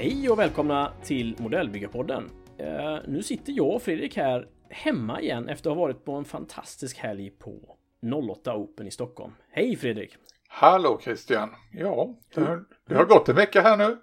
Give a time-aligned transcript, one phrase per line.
[0.00, 2.30] Hej och välkomna till Modellbyggarpodden.
[2.58, 6.24] Eh, nu sitter jag och Fredrik här hemma igen efter att ha varit på en
[6.24, 7.76] fantastisk helg på
[8.30, 9.32] 08 Open i Stockholm.
[9.50, 10.16] Hej Fredrik!
[10.48, 11.48] Hallå Christian!
[11.72, 13.98] Ja, det har, det har gått en vecka här nu.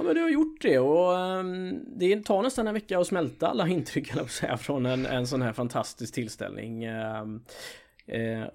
[0.00, 3.48] Ja men du har gjort det och um, det tar nästan en vecka att smälta
[3.48, 6.88] alla intryck eller säga, från en, en sån här fantastisk tillställning.
[6.88, 7.44] Um,
[8.12, 8.46] uh,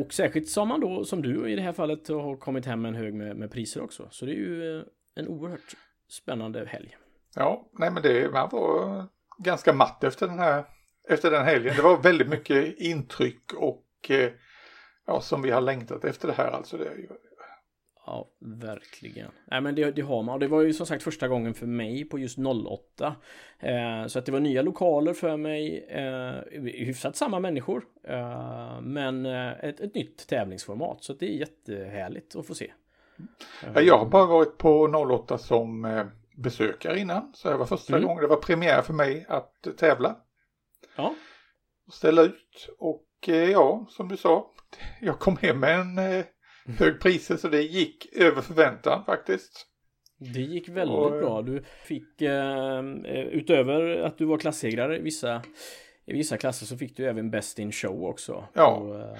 [0.00, 2.88] och särskilt som man då, som du i det här fallet, har kommit hem med
[2.88, 4.08] en hög med, med priser också.
[4.10, 5.74] Så det är ju eh, en oerhört
[6.08, 6.96] spännande helg.
[7.34, 9.04] Ja, nej men det, man var
[9.38, 10.64] ganska matt efter den här,
[11.08, 11.76] efter den helgen.
[11.76, 14.30] Det var väldigt mycket intryck och eh,
[15.06, 16.76] ja, som vi har längtat efter det här alltså.
[16.76, 16.90] Det,
[18.06, 19.30] Ja, verkligen.
[19.44, 20.34] Nej, men det, det, har man.
[20.34, 23.16] Och det var ju som sagt första gången för mig på just 08.
[23.58, 25.86] Eh, så att det var nya lokaler för mig.
[25.88, 27.84] Eh, hyfsat samma människor.
[28.02, 31.04] Eh, men eh, ett, ett nytt tävlingsformat.
[31.04, 32.72] Så det är jättehärligt att få se.
[33.74, 36.06] Ja, jag har bara varit på 08 som eh,
[36.36, 37.32] besökare innan.
[37.34, 38.08] Så det var första mm.
[38.08, 38.22] gången.
[38.22, 40.16] Det var premiär för mig att tävla.
[40.96, 41.14] Ja.
[41.92, 42.68] Ställa ut.
[42.78, 44.50] Och eh, ja, som du sa.
[45.00, 46.24] Jag kom hem med en
[46.66, 49.66] hög priser så det gick över förväntan faktiskt.
[50.18, 51.42] Det gick väldigt och, bra.
[51.42, 52.80] Du fick eh,
[53.32, 55.42] utöver att du var klassegrare i vissa,
[56.06, 58.48] i vissa klasser så fick du även Best in Show också.
[58.52, 59.18] Ja, och, eh...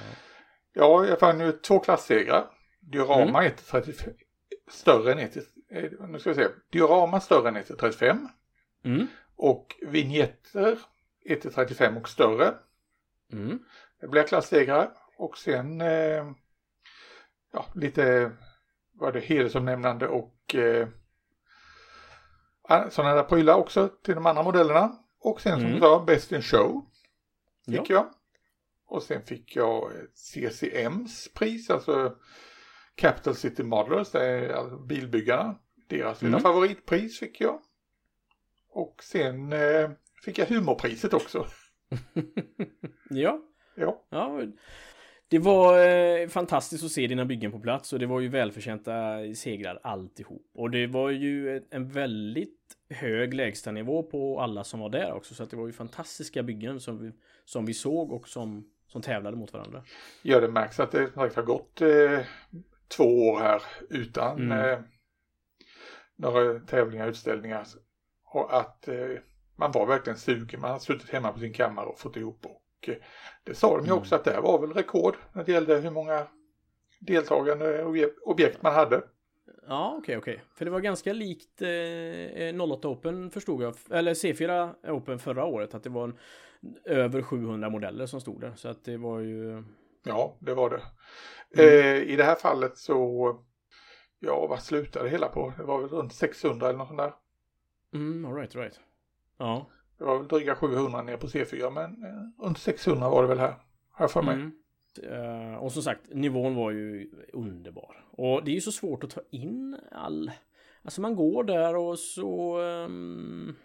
[0.73, 2.51] ja jag fann ju två klassegrar.
[2.81, 3.53] Diorama mm.
[3.53, 3.63] 1
[4.71, 5.37] större än 1
[5.71, 6.47] eh, nu ska vi se.
[6.73, 8.29] Diorama större än 1 35.
[8.85, 9.07] Mm.
[9.37, 10.79] Och vignetter
[11.25, 12.55] 1 35 och större.
[13.33, 13.59] Mm.
[14.01, 14.91] Det blev klassegrare.
[15.17, 16.25] Och sen eh,
[17.55, 18.33] ja, lite
[18.93, 20.89] var det hedersomnämnande och eh,
[22.91, 24.99] sådana där prylar också till de andra modellerna.
[25.21, 25.75] Och sen som mm.
[25.75, 26.85] du sa, Best in Show
[27.67, 27.85] fick ja.
[27.89, 28.07] jag.
[28.87, 32.17] Och sen fick jag CCMs pris, alltså
[32.95, 35.59] Capital City Modelers, det är alltså bilbyggarna.
[35.89, 36.43] Deras lilla mm.
[36.43, 37.61] favoritpris fick jag.
[38.71, 39.91] Och sen eh,
[40.25, 41.47] fick jag humorpriset också.
[43.11, 43.41] ja.
[43.75, 44.07] Ja.
[44.11, 44.41] ja.
[45.35, 48.93] Det var eh, fantastiskt att se dina byggen på plats och det var ju välförtjänta
[49.37, 50.51] segrar alltihop.
[50.55, 52.59] Och det var ju en väldigt
[52.91, 55.35] hög lägstanivå på alla som var där också.
[55.35, 57.13] Så att det var ju fantastiska byggen som vi,
[57.45, 59.83] som vi såg och som, som tävlade mot varandra.
[60.23, 62.21] Ja, det märks att det har gått eh,
[62.97, 64.71] två år här utan mm.
[64.71, 64.79] eh,
[66.17, 67.67] några tävlingar, utställningar.
[68.25, 68.97] Och att eh,
[69.57, 70.61] man var verkligen sugen.
[70.61, 72.97] Man har suttit hemma på sin kammare och fått ihop och Eh,
[73.45, 74.21] det sa de ju också mm.
[74.21, 76.27] att det var väl rekord när det gällde hur många
[77.01, 77.85] deltagande
[78.25, 79.03] objekt man hade.
[79.67, 80.35] Ja, okej, okay, okej.
[80.35, 80.47] Okay.
[80.55, 85.75] För det var ganska likt eh, 08 Open förstod jag, eller C4 Open förra året,
[85.75, 86.19] att det var en,
[86.85, 88.53] över 700 modeller som stod där.
[88.57, 89.65] Så att det var ju...
[90.03, 90.83] Ja, det var det.
[91.63, 91.81] Mm.
[91.81, 93.39] Eh, I det här fallet så,
[94.19, 95.53] ja, vad slutade det hela på?
[95.57, 97.13] Det var väl runt 600 eller något sånt där.
[97.95, 98.81] Mm, alright, right.
[99.39, 99.71] Ja.
[99.99, 103.39] Det var väl dryga 700 ner på C4 men eh, runt 600 var det väl
[103.39, 103.55] här.
[103.93, 104.35] Här för mig.
[104.35, 104.53] Mm.
[105.03, 108.05] Uh, och som sagt, nivån var ju underbar.
[108.11, 110.31] Och det är ju så svårt att ta in all...
[110.83, 112.59] Alltså man går där och så...
[112.61, 113.57] Um,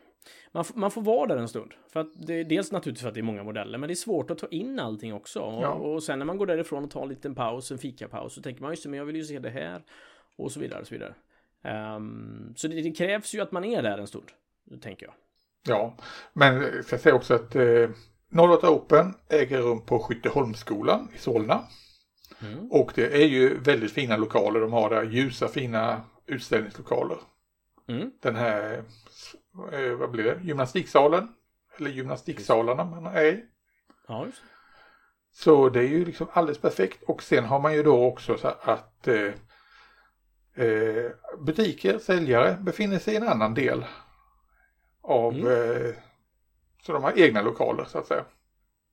[0.51, 1.73] man, man får vara där en stund.
[1.87, 3.95] För att det är dels naturligtvis för att det är många modeller, men det är
[3.95, 5.39] svårt att ta in allting också.
[5.39, 5.73] Ja.
[5.73, 8.41] Och, och, sen när man går därifrån och tar en liten paus, en fikapaus, så
[8.41, 9.83] tänker man just det, men jag vill ju se det här.
[10.37, 11.15] Och så vidare, och så vidare.
[11.95, 14.31] Um, så det, det, krävs ju att man är där en stund,
[14.81, 15.13] tänker jag.
[15.67, 15.97] Ja,
[16.33, 17.89] men jag ska säga också att eh,
[18.37, 21.63] 08 Open äger rum på Skytteholmsskolan i Solna.
[22.41, 22.71] Mm.
[22.71, 27.17] Och det är ju väldigt fina lokaler de har där, ljusa fina utställningslokaler.
[27.87, 28.11] Mm.
[28.21, 28.83] Den här,
[29.71, 31.27] eh, vad blir det, gymnastiksalen?
[31.77, 33.43] Eller gymnastiksalarna man är i.
[34.07, 34.41] Ja, just.
[35.31, 37.03] Så det är ju liksom alldeles perfekt.
[37.03, 39.33] Och sen har man ju då också så att eh,
[40.65, 43.85] eh, butiker, säljare befinner sig i en annan del
[45.09, 45.47] av mm.
[45.47, 45.93] eh,
[46.81, 48.25] så de har egna lokaler så att säga.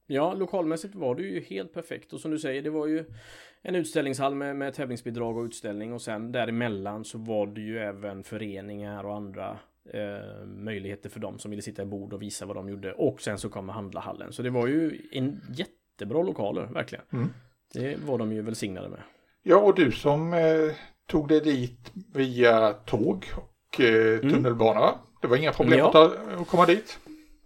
[0.06, 3.04] Ja, lokalmässigt var det ju helt perfekt och som du säger, det var ju
[3.62, 8.24] en utställningshall med, med tävlingsbidrag och utställning och sen däremellan så var det ju även
[8.24, 9.58] föreningar och andra
[9.92, 13.20] eh, möjligheter för dem som ville sitta i bord och visa vad de gjorde och
[13.20, 14.32] sen så kommer handlarhallen.
[14.32, 17.04] Så det var ju en jättebra lokaler, verkligen.
[17.12, 17.28] Mm.
[17.72, 19.00] Det var de ju välsignade med.
[19.42, 20.40] Ja, och du som eh,
[21.06, 24.30] tog dig dit via tåg och eh, mm.
[24.30, 24.98] tunnelbana, mm.
[25.26, 25.88] Det var inga problem ja.
[25.88, 26.98] att, att komma dit.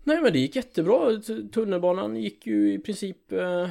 [0.04, 1.20] Nej men det gick jättebra.
[1.52, 3.70] Tunnelbanan gick ju i princip eh,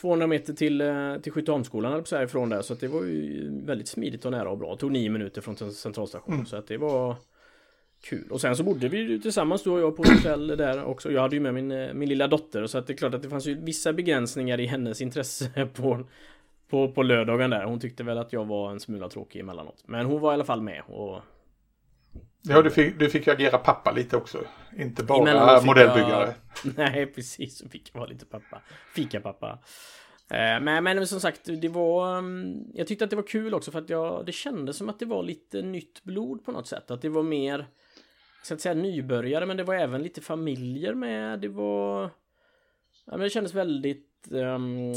[0.00, 2.62] 200 meter till, eh, till Skytteholmsskolan eller så ifrån där.
[2.62, 4.74] Så att det var ju väldigt smidigt och nära och bra.
[4.74, 6.38] Det tog nio minuter från centralstationen.
[6.38, 6.46] Mm.
[6.46, 7.16] Så att det var
[8.02, 8.30] kul.
[8.30, 11.12] Och sen så bodde vi ju tillsammans du och jag på hotell där också.
[11.12, 13.22] Jag hade ju med min, eh, min lilla dotter så att det är klart att
[13.22, 16.04] det fanns ju vissa begränsningar i hennes intresse på,
[16.68, 17.64] på, på lördagen där.
[17.64, 19.84] Hon tyckte väl att jag var en smula tråkig emellanåt.
[19.86, 21.20] Men hon var i alla fall med och...
[22.48, 24.38] Ja, du fick, du fick agera pappa lite också.
[24.78, 26.34] Inte bara modellbyggare.
[26.64, 26.72] Jag...
[26.76, 27.58] Nej, precis.
[27.58, 28.62] Så fick jag vara lite pappa.
[28.94, 29.58] Fika pappa.
[30.30, 32.18] Eh, men, men som sagt, det var...
[32.18, 34.98] Mm, jag tyckte att det var kul också för att jag, det kändes som att
[34.98, 36.90] det var lite nytt blod på något sätt.
[36.90, 37.58] Att det var mer...
[38.38, 41.40] Jag ska inte säga nybörjare, men det var även lite familjer med.
[41.40, 42.02] Det var...
[43.04, 44.92] Ja, men det kändes väldigt um,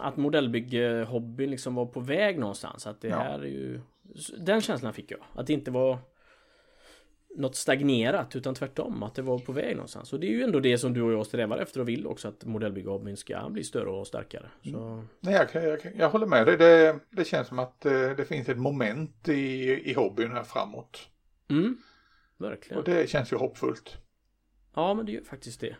[0.00, 2.86] att modellbyggehobbyn liksom var på väg någonstans.
[2.86, 3.16] Att det ja.
[3.16, 3.80] här är ju...
[4.38, 5.20] Den känslan fick jag.
[5.34, 5.98] Att det inte var
[7.34, 10.12] något stagnerat utan tvärtom att det var på väg någonstans.
[10.12, 12.28] Och det är ju ändå det som du och jag strävar efter och vill också
[12.28, 14.50] att modellbyggarhobbyn ska bli större och starkare.
[14.62, 14.78] Så...
[14.78, 15.08] Mm.
[15.20, 16.56] Nej, jag, jag, jag, håller med dig.
[16.56, 20.42] Det, det känns som att det, eh, det finns ett moment i, i hobbyn här
[20.42, 21.08] framåt.
[21.50, 21.76] Mm,
[22.38, 22.78] verkligen.
[22.78, 23.96] Och det känns ju hoppfullt.
[24.74, 25.76] Ja, men det gör faktiskt det.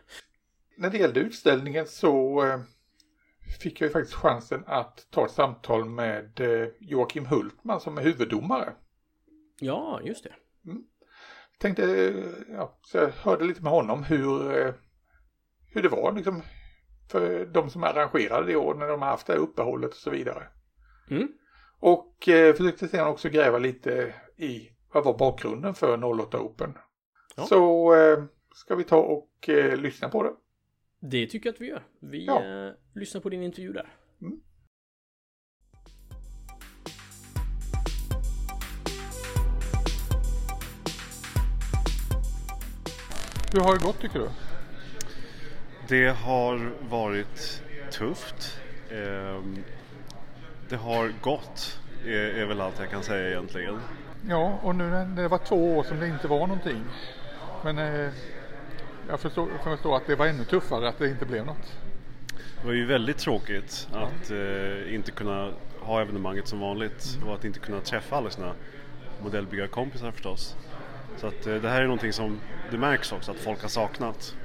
[0.77, 2.59] När det gällde utställningen så eh,
[3.61, 8.01] fick jag ju faktiskt chansen att ta ett samtal med eh, Joakim Hultman som är
[8.01, 8.73] huvuddomare.
[9.59, 10.33] Ja, just det.
[10.65, 10.83] Mm
[11.63, 12.13] tänkte,
[12.49, 14.73] ja, så jag hörde lite med honom hur, eh,
[15.67, 16.41] hur det var liksom
[17.11, 20.09] för de som arrangerade det år när de har haft det här uppehållet och så
[20.09, 20.47] vidare.
[21.09, 21.27] Mm.
[21.79, 26.77] Och eh, försökte sedan också gräva lite i vad var bakgrunden för 08 Open.
[27.35, 27.43] Ja.
[27.43, 28.23] Så eh,
[28.55, 30.33] ska vi ta och eh, lyssna på det.
[30.99, 31.83] Det tycker jag att vi gör.
[31.99, 32.43] Vi ja.
[32.43, 33.93] eh, lyssnar på din intervju där.
[43.53, 44.29] Hur har det gått tycker du?
[45.87, 48.59] Det har varit tufft.
[48.91, 49.63] Ehm,
[50.69, 53.79] det har gått, är väl allt jag kan säga egentligen.
[54.29, 56.83] Ja, och nu när det var två år som det inte var någonting.
[57.63, 58.09] Men eh,
[59.09, 61.77] jag förstår, förstår att det var ännu tuffare att det inte blev något.
[62.61, 67.29] Det var ju väldigt tråkigt att eh, inte kunna ha evenemanget som vanligt mm.
[67.29, 68.53] och att inte kunna träffa alla sina
[69.23, 70.55] modellbyggarkompisar förstås.
[71.17, 72.39] Så att eh, det här är någonting som
[72.71, 74.35] det märks också att folk har saknat.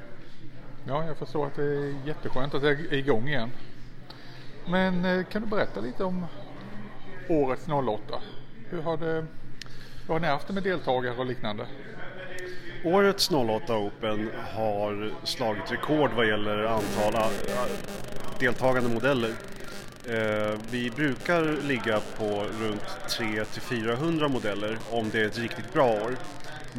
[0.87, 3.51] Ja, jag förstår att det är jätteskönt att det är igång igen.
[4.67, 6.27] Men eh, kan du berätta lite om
[7.29, 8.01] årets 08?
[8.71, 9.27] Hur har, det,
[10.07, 11.67] hur har ni haft det med deltagare och liknande?
[12.85, 17.33] Årets 08 Open har slagit rekord vad gäller antal
[18.41, 19.33] deltagande modeller.
[20.05, 26.17] Eh, vi brukar ligga på runt 300-400 modeller om det är ett riktigt bra år.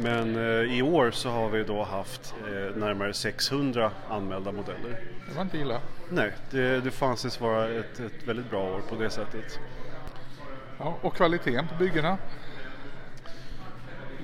[0.02, 5.00] Men eh, i år så har vi då haft eh, närmare 600 anmälda modeller.
[5.28, 5.80] Det var inte illa.
[6.08, 9.60] Nej, det, det får anses vara ett, ett väldigt bra år på det sättet.
[10.78, 12.18] Ja, och kvaliteten på byggena?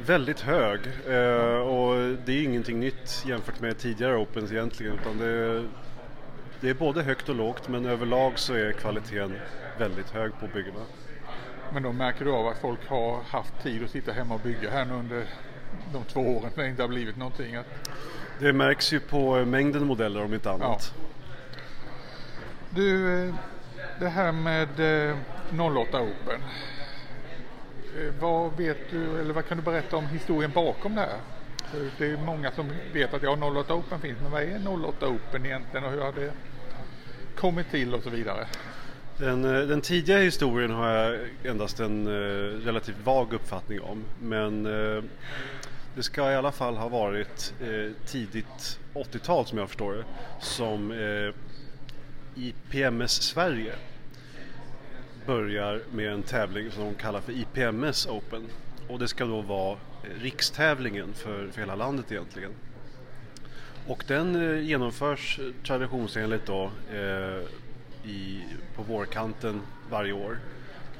[0.06, 5.64] Väldigt hög eh, och det är ingenting nytt jämfört med tidigare Opens egentligen utan det,
[6.60, 9.32] det är både högt och lågt men överlag så är kvaliteten
[9.78, 10.80] väldigt hög på byggena.
[11.72, 14.70] Men då märker du av att folk har haft tid att sitta hemma och bygga
[14.70, 15.24] här nu under
[15.92, 17.56] de två åren när det inte har blivit någonting.
[18.38, 20.92] Det märks ju på mängden modeller om inte annat.
[20.96, 21.06] Ja.
[22.70, 23.34] Du, eh,
[24.00, 26.40] det här med 08 eh, Open.
[27.98, 31.18] Eh, vad vet du, eller vad kan du berätta om historien bakom det här?
[31.98, 35.46] Det är många som vet att ja, 08 Open finns, men vad är 08 Open
[35.46, 36.32] egentligen och hur har det
[37.36, 38.46] kommit till och så vidare?
[39.18, 42.08] Den, den tidiga historien har jag endast en
[42.64, 44.04] relativt vag uppfattning om.
[44.20, 44.66] Men
[45.96, 50.04] det ska i alla fall ha varit eh, tidigt 80-tal som jag förstår det
[50.40, 51.34] som eh,
[52.34, 53.72] IPMS Sverige
[55.26, 58.42] börjar med en tävling som de kallar för IPMS Open
[58.88, 62.52] och det ska då vara eh, rikstävlingen för, för hela landet egentligen.
[63.86, 67.40] Och den eh, genomförs eh, traditionsenligt då eh,
[68.10, 68.44] i,
[68.76, 69.60] på vårkanten
[69.90, 70.38] varje år.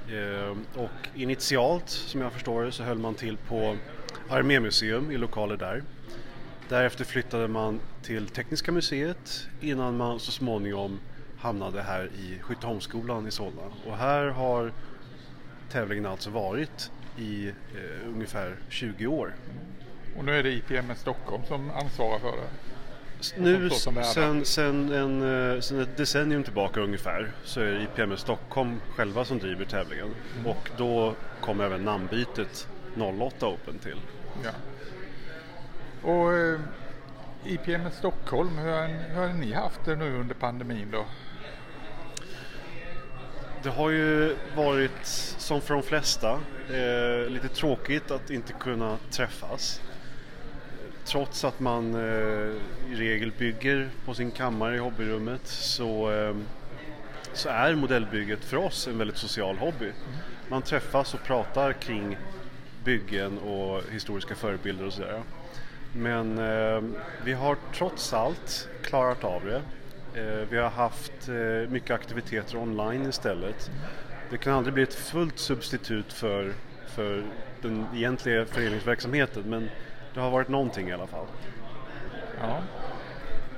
[0.09, 3.77] Eh, och initialt som jag förstår det så höll man till på
[4.29, 5.83] Armémuseum i lokaler där.
[6.69, 11.01] Därefter flyttade man till Tekniska museet innan man så småningom
[11.39, 13.63] hamnade här i Skytteholmsskolan i Solna.
[13.87, 14.73] Och här har
[15.71, 19.35] tävlingen alltså varit i eh, ungefär 20 år.
[20.19, 22.49] Och nu är det IPMS Stockholm som ansvarar för det?
[23.37, 28.81] Nu sen, sen, en, eh, sen ett decennium tillbaka ungefär så är det IPMS Stockholm
[28.97, 30.15] själva som driver tävlingen.
[30.35, 30.47] Mm.
[30.47, 34.01] Och då kom även namnbytet 08 Open till.
[34.45, 34.51] Ja.
[36.03, 36.61] Och eh,
[37.45, 41.05] IPM Stockholm, hur har, hur har ni haft det nu under pandemin då?
[43.63, 45.07] Det har ju varit
[45.39, 49.81] som för de flesta eh, lite tråkigt att inte kunna träffas.
[51.05, 52.53] trots att man eh,
[52.91, 56.37] i regel bygger på sin kammare i hobbyrummet så, eh,
[57.33, 59.93] så är modellbygget för oss en väldigt social hobby.
[60.49, 62.17] Man träffas och pratar kring
[62.87, 65.23] byggen och historiska förebilder och sådär.
[65.93, 66.83] Men eh,
[67.25, 69.63] vi har trots allt klarat av det.
[70.21, 73.71] Eh, vi har haft eh, mycket aktiviteter online istället.
[74.31, 76.53] Det kan aldrig bli ett fullt substitut för,
[76.87, 77.25] för
[77.63, 79.71] den egentliga föreningsverksamheten men
[80.15, 81.27] det har varit någonting i alla fall.
[82.41, 82.59] Ja.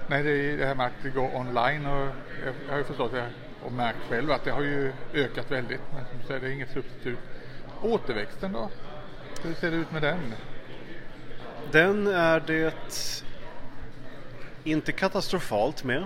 [0.07, 2.09] Nej, det är det här med att det går online och
[2.45, 3.27] jag har ju förstått det
[3.65, 5.81] och märkt själv att det har ju ökat väldigt.
[5.95, 7.19] Men som du säger, det är inget substitut.
[7.83, 8.71] Återväxten då?
[9.43, 10.35] Hur ser det ut med den?
[11.73, 13.23] Den är det
[14.65, 16.03] inte katastrofalt med.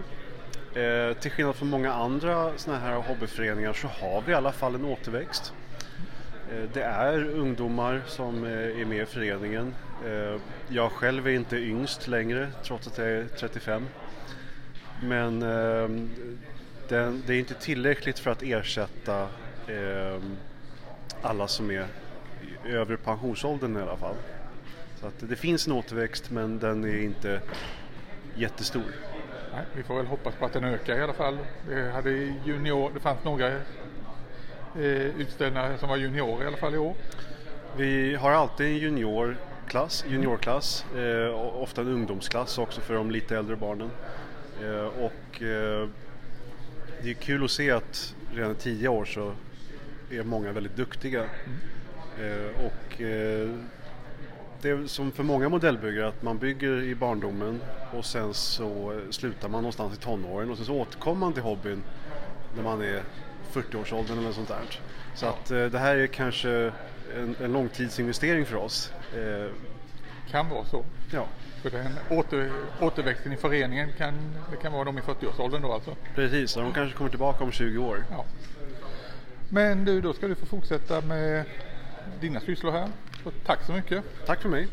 [0.74, 4.74] Eh, till skillnad från många andra sådana här hobbyföreningar så har vi i alla fall
[4.74, 5.52] en återväxt.
[6.52, 9.74] Eh, det är ungdomar som eh, är med i föreningen.
[10.06, 13.86] Eh, jag själv är inte yngst längre trots att jag är 35.
[15.02, 16.10] Men ehm,
[16.88, 19.28] den, det är inte tillräckligt för att ersätta
[19.68, 20.36] ehm,
[21.22, 21.86] alla som är
[22.66, 24.14] övre pensionsåldern i alla fall.
[25.00, 27.40] Så att det finns en återväxt men den är inte
[28.34, 28.82] jättestor.
[29.52, 31.38] Nej, vi får väl hoppas på att den ökar i alla fall.
[31.68, 32.10] Det, hade
[32.44, 33.48] junior, det fanns några
[34.76, 36.94] eh, utställningar som var juniorer i alla fall i år.
[37.76, 43.36] Vi har alltid en juniorklass, juniorklass eh, och ofta en ungdomsklass också för de lite
[43.36, 43.90] äldre barnen.
[44.62, 45.88] Eh, och eh,
[47.02, 49.32] det är kul att se att redan i tio år så
[50.10, 51.22] är många väldigt duktiga.
[51.22, 51.28] Eh,
[52.66, 53.50] och eh,
[54.62, 57.60] det är som för många modellbyggare att man bygger i barndomen
[57.92, 61.82] och sen så slutar man någonstans i tonåren och sen så återkommer man till hobbyn
[62.56, 63.02] när man är
[63.52, 64.80] 40-årsåldern eller sånt där.
[65.14, 66.72] Så att eh, det här är kanske
[67.16, 68.92] en, en långtidsinvestering för oss.
[69.16, 69.50] Eh,
[70.30, 70.84] Kan vara så.
[71.12, 71.26] ja,
[71.62, 72.50] För den åter,
[72.80, 74.14] återväxten i föreningen kan,
[74.50, 75.96] det kan vara de i 40-årsåldern då alltså.
[76.14, 76.56] precis.
[76.56, 78.04] Och de kanske kommer tillbaka om 20 år.
[78.10, 78.24] Ja.
[79.48, 81.44] Men du, då ska du få fortsätta med
[82.20, 82.88] dina sysslor här.
[83.24, 84.04] Så tack så mycket.
[84.26, 84.68] Tack för mig.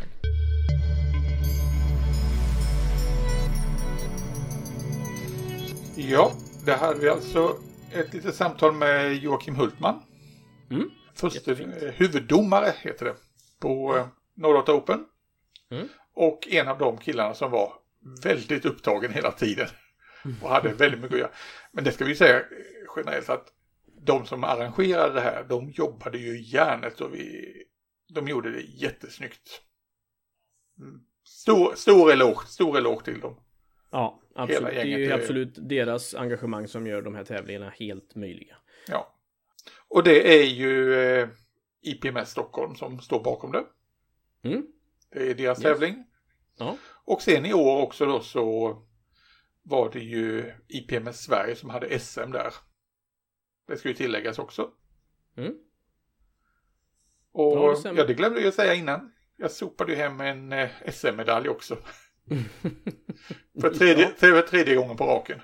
[5.96, 6.32] Ja,
[6.66, 7.58] det hade vi alltså
[7.92, 10.02] ett litet samtal med Joakim Hultman.
[10.72, 10.90] Mm.
[11.16, 13.16] Förste eh, huvuddomare heter det
[13.60, 15.06] på eh, 08 Open.
[15.72, 15.88] Mm.
[16.14, 17.74] Och en av de killarna som var
[18.24, 19.68] väldigt upptagen hela tiden.
[20.42, 21.32] Och hade väldigt mycket att göra.
[21.72, 22.46] Men det ska vi säga eh,
[22.96, 23.48] generellt att
[24.10, 27.54] de som arrangerade det här, de jobbade ju järnet och vi,
[28.14, 29.62] de gjorde det jättesnyggt.
[30.80, 31.00] Mm.
[31.24, 33.40] Stor, stor eloge, stor eloge till dem.
[33.92, 34.74] Ja, absolut.
[34.74, 38.56] Det är ju absolut deras engagemang som gör de här tävlingarna helt möjliga.
[38.88, 39.16] Ja.
[39.88, 41.30] Och det är ju eh,
[41.82, 43.64] IPMS Stockholm som står bakom det.
[44.44, 44.66] Mm.
[45.10, 45.64] Det är deras Yes.
[45.64, 46.06] tävling.
[46.58, 46.78] Ja.
[47.06, 48.78] Och sen i år också då så
[49.64, 52.54] var det ju IPMS Sverige som hade SM där.
[53.70, 54.72] Det ska ju tilläggas också.
[55.38, 55.54] Mm.
[57.32, 59.12] Och Ja, det ja, det, glömde jag säga innan.
[59.38, 61.78] Jag sopade ju hem en eh, SM-medalj också.
[63.62, 65.42] För tredje, för tredje gången på raken.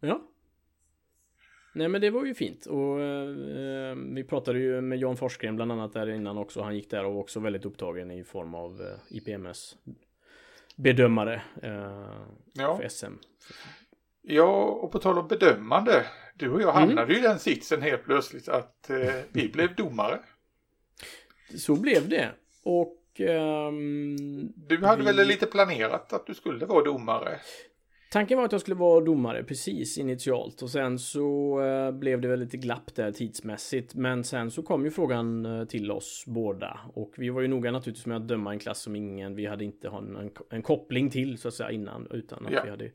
[0.00, 0.22] Ja.
[1.74, 5.72] Nej men det var ju fint och eh, vi pratade ju med Jan Forsgren bland
[5.72, 6.62] annat där innan också.
[6.62, 9.76] Han gick där och var också väldigt upptagen i form av eh, IPMS
[10.76, 12.76] bedömare eh, Ja.
[12.76, 13.12] för SM.
[14.22, 16.06] ja, och på tal om bedömande.
[16.38, 16.88] Du och jag Mm.
[16.88, 18.96] hamnade ju i den sitsen helt plötsligt att eh,
[19.32, 20.18] vi blev domare.
[21.58, 22.28] Så blev det.
[22.64, 27.38] Och ehm, Du hade Vi- väl lite planerat att du skulle vara domare?
[28.12, 32.28] Tanken var att jag skulle vara domare precis initialt och sen så eh, blev det
[32.28, 33.94] väl lite glapp där tidsmässigt.
[33.94, 37.70] Men sen så kom ju frågan eh, till oss båda och vi var ju noga
[37.70, 41.10] naturligtvis med att döma en klass som ingen vi hade inte ha en, en koppling
[41.10, 42.60] till så att säga innan utan att Ja.
[42.64, 42.90] vi hade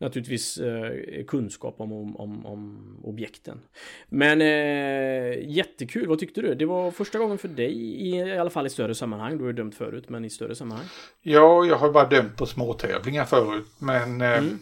[0.00, 3.60] naturligtvis eh, kunskap om, om, om, om objekten.
[4.08, 6.54] Men eh, jättekul, vad tyckte du?
[6.54, 9.36] Det var första gången för dig i, i alla fall i större sammanhang.
[9.38, 10.86] Du har ju dömt förut, men i större sammanhang.
[11.22, 14.58] Ja, jag har bara dömt på småtävlingar förut, men eh, Mm.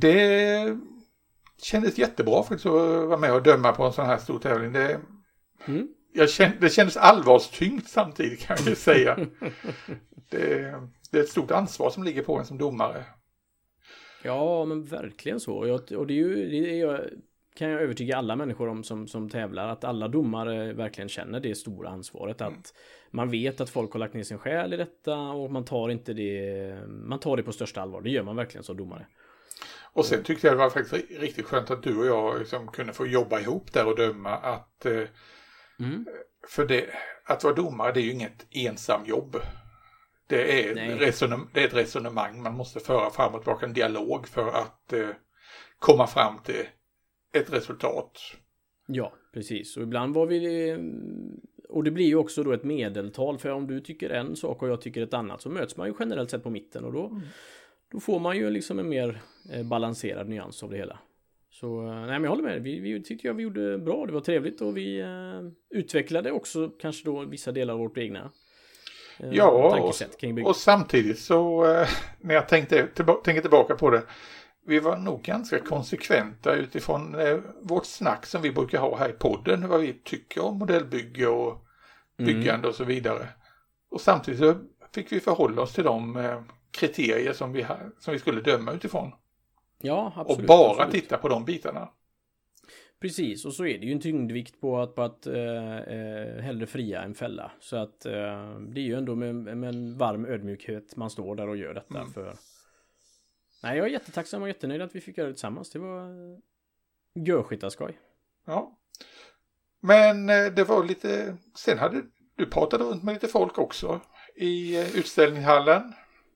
[0.00, 0.78] det
[1.62, 2.72] kändes jättebra faktiskt att
[3.08, 4.72] vara med och döma på en sån här stor tävling.
[4.72, 5.00] Det,
[5.66, 5.88] Mm.
[6.12, 9.16] jag kände, det kändes allvarstyngt samtidigt kan jag ju säga.
[10.30, 10.74] det,
[11.10, 13.04] det är ett stort ansvar som ligger på en som domare.
[14.22, 15.54] Ja, men verkligen så.
[15.56, 17.00] Och jag- Och det är ju, det är, jag-
[17.54, 21.54] kan jag övertyga alla människor om som, som tävlar, att alla domare verkligen känner det
[21.54, 22.40] stora ansvaret.
[22.40, 22.74] Att
[23.10, 26.12] man vet att folk har lagt ner sin själ i detta och man tar inte
[26.12, 28.00] det, man tar det på största allvar.
[28.00, 29.06] Det gör man verkligen som domare.
[29.92, 32.92] Och sen tyckte jag det var faktiskt riktigt skönt att du och jag liksom kunde
[32.92, 34.30] få jobba ihop där och döma.
[34.36, 35.02] Att, eh,
[35.80, 36.06] Mm.
[36.48, 36.86] för det,
[37.24, 39.36] att vara domare det är ju inget ensamjobb.
[40.36, 44.28] Det är, resonem- det är ett resonemang man måste föra fram och tillbaka, en dialog
[44.28, 45.08] för att eh,
[45.78, 46.64] komma fram till
[47.32, 48.18] ett resultat.
[48.86, 49.76] Ja, precis.
[49.76, 50.68] Och ibland var vi...
[50.70, 50.78] eh,
[51.68, 53.38] Och det blir ju också då ett medeltal.
[53.38, 55.94] För om du tycker en sak och jag tycker ett annat så möts man ju
[55.98, 56.84] generellt sett på mitten.
[56.84, 57.20] Och då,
[57.92, 59.22] då får man ju liksom en mer
[59.52, 60.98] eh, balanserad nyans av det hela.
[61.50, 62.62] Så eh, nej, men jag håller med.
[62.62, 64.06] Vi, vi tyckte jag vi gjorde bra.
[64.06, 68.30] Det var trevligt och vi eh, utvecklade också kanske då vissa delar av vårt egna
[69.30, 70.48] Ja, och, tankesätt kring bygget.
[70.48, 71.88] och samtidigt så eh,
[72.20, 74.02] när jag tänkte tillba- tänker tillbaka på det.
[74.66, 79.12] Vi var nog ganska konsekventa utifrån eh, vårt snack som vi brukar ha här i
[79.12, 79.68] podden.
[79.68, 81.58] Vad vi tycker om modellbygge och
[82.18, 82.34] Mm.
[82.34, 83.28] byggande och så vidare.
[83.90, 84.54] Och samtidigt så
[84.94, 87.66] fick vi förhålla oss till de eh, kriterier som vi,
[87.98, 89.12] som vi skulle döma utifrån.
[89.80, 90.40] Ja, absolut.
[90.40, 90.92] och bara absolut.
[91.02, 91.88] titta på de bitarna.
[93.02, 96.66] Precis, och så är det ju en tyngdvikt på att, på att eh, eh, hellre
[96.66, 97.52] fria än fälla.
[97.60, 101.48] Så att eh, det är ju ändå med, med en varm ödmjukhet man står där
[101.48, 102.12] och gör detta Mm.
[102.12, 102.36] för...
[103.62, 105.70] Nej, jag är jättetacksam och jättenöjd att vi fick göra det tillsammans.
[105.70, 106.38] Det var eh,
[107.14, 107.98] görskitaskoj.
[108.44, 108.78] Ja.
[109.80, 112.02] Men eh, det var lite, sen hade
[112.36, 114.00] du pratade runt med lite folk också
[114.36, 115.92] i utställningshallen.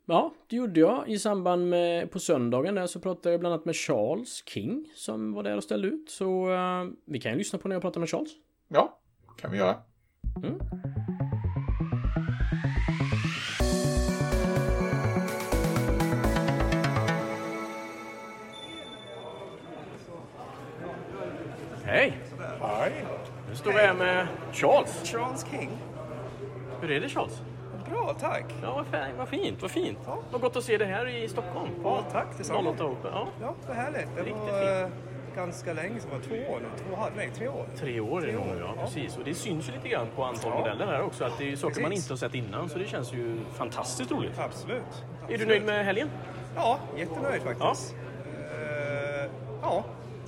[0.08, 3.64] Ja, det gjorde jag i samband med på söndagen där så pratade jag bland annat
[3.64, 6.10] med Charles King som var där och ställde ut.
[6.10, 8.30] Så eh, vi kan ju lyssna på när jag pratar med Charles.
[8.68, 8.98] Ja,
[9.36, 9.76] kan vi göra.
[10.36, 10.58] Mm.
[21.84, 22.18] Hej!
[22.60, 23.06] Hej.
[23.48, 25.00] Nu står vi här med Charles.
[25.04, 25.70] Charles King.
[26.80, 27.40] Hur är det Charles?
[27.90, 28.44] Bra, tack.
[28.62, 29.98] Ja, vad, fan, vad fint, vad fint.
[30.30, 31.70] Vad gott att se det här i Stockholm.
[31.84, 32.70] Ja, tack detsamma.
[32.70, 33.10] 08 Open.
[33.14, 34.08] Ja, Ja, vad härligt.
[34.16, 34.88] Det Riktigt var eh,
[35.36, 36.66] ganska länge sedan, var två år nu.
[36.96, 37.66] Två, nej, tre år.
[37.78, 39.16] tre år är det nog ja, precis.
[39.18, 40.58] Och det syns ju lite grann på antal Ja.
[40.58, 41.24] modeller här också.
[41.24, 42.04] Att det är saker man Precis.
[42.04, 42.68] inte har sett innan.
[42.68, 44.38] Så det känns ju fantastiskt roligt.
[44.38, 44.76] Absolut.
[44.78, 45.40] Är Absolut.
[45.40, 46.08] du nöjd med helgen?
[46.56, 47.94] Ja, jättenöjd faktiskt.
[48.34, 49.30] Eh,
[49.62, 49.84] ja,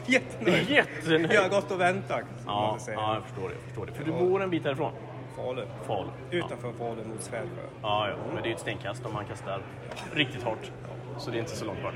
[0.06, 0.70] jättenöjd.
[0.70, 1.32] Jättenöjd!
[1.32, 3.54] Jag har gått och väntat, Ja, man ja, jag förstår det.
[3.54, 3.92] Jag förstår det.
[3.92, 4.18] För du Ja.
[4.18, 4.92] bor en bit härifrån?
[5.44, 5.66] Falun.
[5.86, 6.10] Falun.
[6.30, 6.36] Ja.
[6.38, 7.62] Utanför Falun mot Svärdsjö.
[7.82, 9.60] Ja, ja, men det är ju ett stenkast om man kastar
[10.14, 10.70] riktigt hårt.
[11.18, 11.94] Så det är inte så långt bort.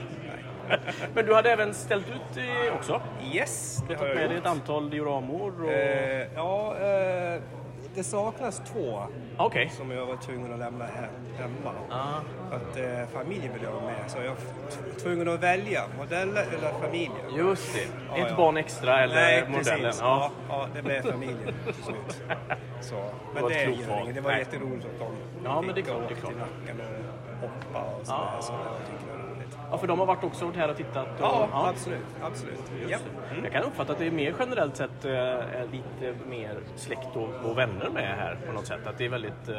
[1.15, 2.43] Men du hade även ställt ut
[2.79, 3.01] också?
[3.35, 4.33] Yes, det har jag med gjort.
[4.41, 5.71] ett antal dioramor och...
[5.73, 7.41] Eh, ja, eh,
[7.95, 9.03] det saknas två
[9.37, 9.69] Okej.
[9.77, 10.85] som jag var tvungen att lämna
[11.39, 11.73] hemma.
[11.91, 12.17] Ah,
[12.55, 14.11] att eh, familjen vill jag ha med.
[14.11, 17.35] Så jag var tvungen att välja modeller eller familjen.
[17.37, 17.87] just det.
[18.09, 18.37] Ja, Ett ja.
[18.37, 19.81] barn extra eller Nej, modellen.
[19.83, 20.01] precis.
[20.01, 20.31] Ja.
[20.49, 22.23] Ja, ja, det blev familjen till slut.
[22.83, 22.95] Så,
[23.35, 24.03] men var det ett gör val.
[24.03, 24.15] inget.
[24.15, 24.39] Det var Nej.
[24.39, 25.07] jätteroligt att de
[25.45, 26.81] Ja, men det klart, det åka till nacken
[27.43, 28.21] och hoppa och sådär.
[28.37, 28.41] Ja.
[28.43, 29.59] Så jag tycker det var roligt.
[29.71, 31.07] ja, för de har varit också varit här och tittat?
[31.21, 31.21] Och...
[31.27, 32.01] Ja, absolut.
[32.23, 32.63] absolut.
[32.83, 32.89] Ja.
[32.91, 33.41] Just det.
[33.43, 37.51] Jag kan uppfatta att det är mer generellt sett eh, är lite mer släkt och,
[37.51, 38.87] och vänner med här på något sätt.
[38.87, 39.55] Att det är väldigt eh,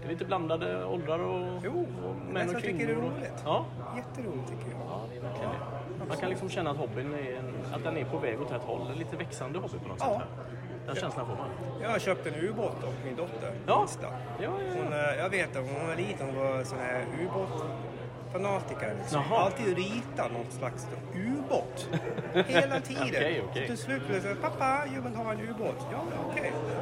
[0.00, 2.86] det är lite blandade åldrar och, Jo, och män jag och tycker kvinnor.
[2.86, 3.42] det är roligt.
[3.44, 3.64] Ja,
[3.96, 4.80] Jätteroligt tycker jag.
[4.90, 6.04] ja, det är verkligen det.
[6.08, 8.62] Man kan liksom känna att hobbyn är, en, att den är på väg åt rätt
[8.62, 8.86] håll.
[8.92, 10.06] En lite växande hobby på något Ja.
[10.06, 10.28] sätt.
[10.36, 10.44] Här.
[10.86, 11.48] Den känslan får man.
[11.82, 13.78] Jag har köpt en ubåt åt min dotter, Ja.
[13.78, 14.06] minsta.
[14.06, 14.12] Ja,
[14.42, 15.12] ja, Hon, ja.
[15.12, 18.94] eh, jag vet att hon var liten, hon var sån här ubåtfanatiker.
[19.00, 19.22] Liksom.
[19.30, 19.40] Jaha.
[19.40, 21.88] Alltid rita någon slags ubåt.
[22.46, 23.02] Hela tiden.
[23.08, 23.62] Okej, okej.
[23.62, 25.76] Så till slut blev det pappa, jag vill ha en ubåt.
[25.92, 26.52] Ja, ja, okej.
[26.78, 26.79] Hon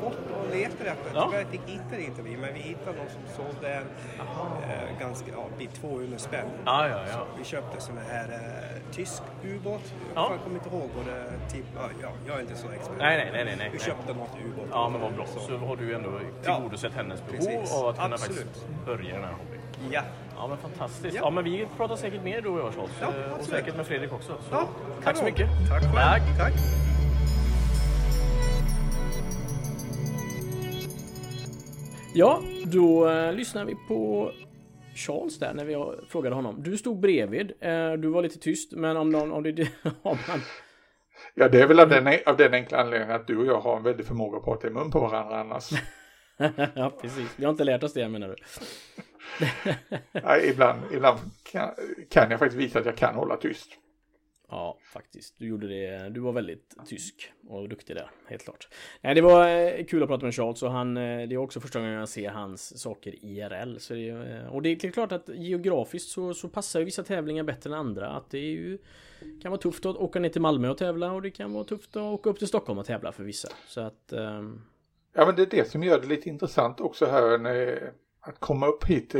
[0.00, 1.28] bort och letade efter Ja.
[1.30, 3.82] Tyvärr fick hitta det inte vi, men vi hittade någon som sålde en
[4.70, 6.46] eh, ganska, ja, vid 200 spänn.
[6.64, 7.26] Ja, ja, ja.
[7.38, 9.94] Vi köpte sån här eh, tysk ubåt.
[10.14, 10.28] Ja.
[10.30, 12.98] Jag kommer inte ihåg både typ, ja, ja, jag är inte så expert.
[12.98, 13.70] Nej, nej, nej, nej, nej.
[13.72, 14.68] Vi köpte något ubåt.
[14.70, 15.26] Ja, men vad bra.
[15.26, 15.40] Så.
[15.40, 16.10] Så har du ändå
[16.44, 16.54] Ja.
[16.56, 17.74] tillgodosett hennes behov Precis.
[17.74, 18.38] av att kunna Absolut.
[18.42, 19.60] faktiskt börja den här hobbyn.
[19.90, 20.02] Ja.
[20.36, 21.14] Ja, men fantastiskt.
[21.16, 21.30] Ja, Ja.
[21.30, 22.90] men vi pratar säkert mer du och jag, Charles.
[23.00, 24.32] Ja, Eh, och säkert med Fredrik också.
[24.32, 24.68] Så Ja,
[25.04, 25.48] tack så mycket.
[25.68, 25.94] Tack själv.
[25.94, 26.22] Tack.
[26.38, 26.52] Tack.
[32.14, 34.32] Ja, då eh, lyssnar vi på
[34.94, 35.76] Charles där när vi
[36.08, 36.62] frågade honom.
[36.62, 37.52] Du stod bredvid.
[37.60, 39.52] Eh, du var lite tyst, men om, någon, om det...
[40.02, 40.40] Om man,
[41.34, 43.76] Ja, det är väl av den, av den enkla anledningen att du och jag har
[43.76, 45.70] en väldig förmåga att prata i mun på varandra annars.
[46.74, 47.28] ja, precis.
[47.36, 48.36] Vi har inte lärt oss det, menar du?
[50.24, 51.18] Nej, ibland ibland
[51.52, 51.70] kan,
[52.10, 53.70] kan jag faktiskt visa att jag kan hålla tyst.
[54.50, 55.34] Ja, faktiskt.
[55.38, 56.08] Du gjorde det.
[56.08, 58.68] Du var väldigt tysk och duktig där, helt klart.
[59.00, 61.60] Nej, det var eh, kul att prata med Charles och han, eh, det är också
[61.60, 63.78] första gången jag ser hans saker IRL.
[63.78, 67.44] Så det, eh, och det är klart att geografiskt så, så passar ju vissa tävlingar
[67.44, 68.08] bättre än andra.
[68.08, 68.78] Att det är ju,
[69.42, 71.96] kan vara tufft att åka ner till Malmö och tävla och det kan vara tufft
[71.96, 73.48] att åka upp till Stockholm och tävla för vissa.
[73.66, 74.12] Så att...
[74.12, 74.62] Um...
[75.12, 78.66] Ja, men det är det som gör det lite intressant också här när, att komma
[78.66, 79.14] upp hit,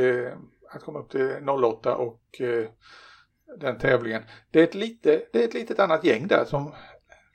[0.71, 2.41] att komma upp till 08 och
[3.59, 4.23] den tävlingen.
[4.51, 6.73] Det är, ett lite, det är ett litet annat gäng där som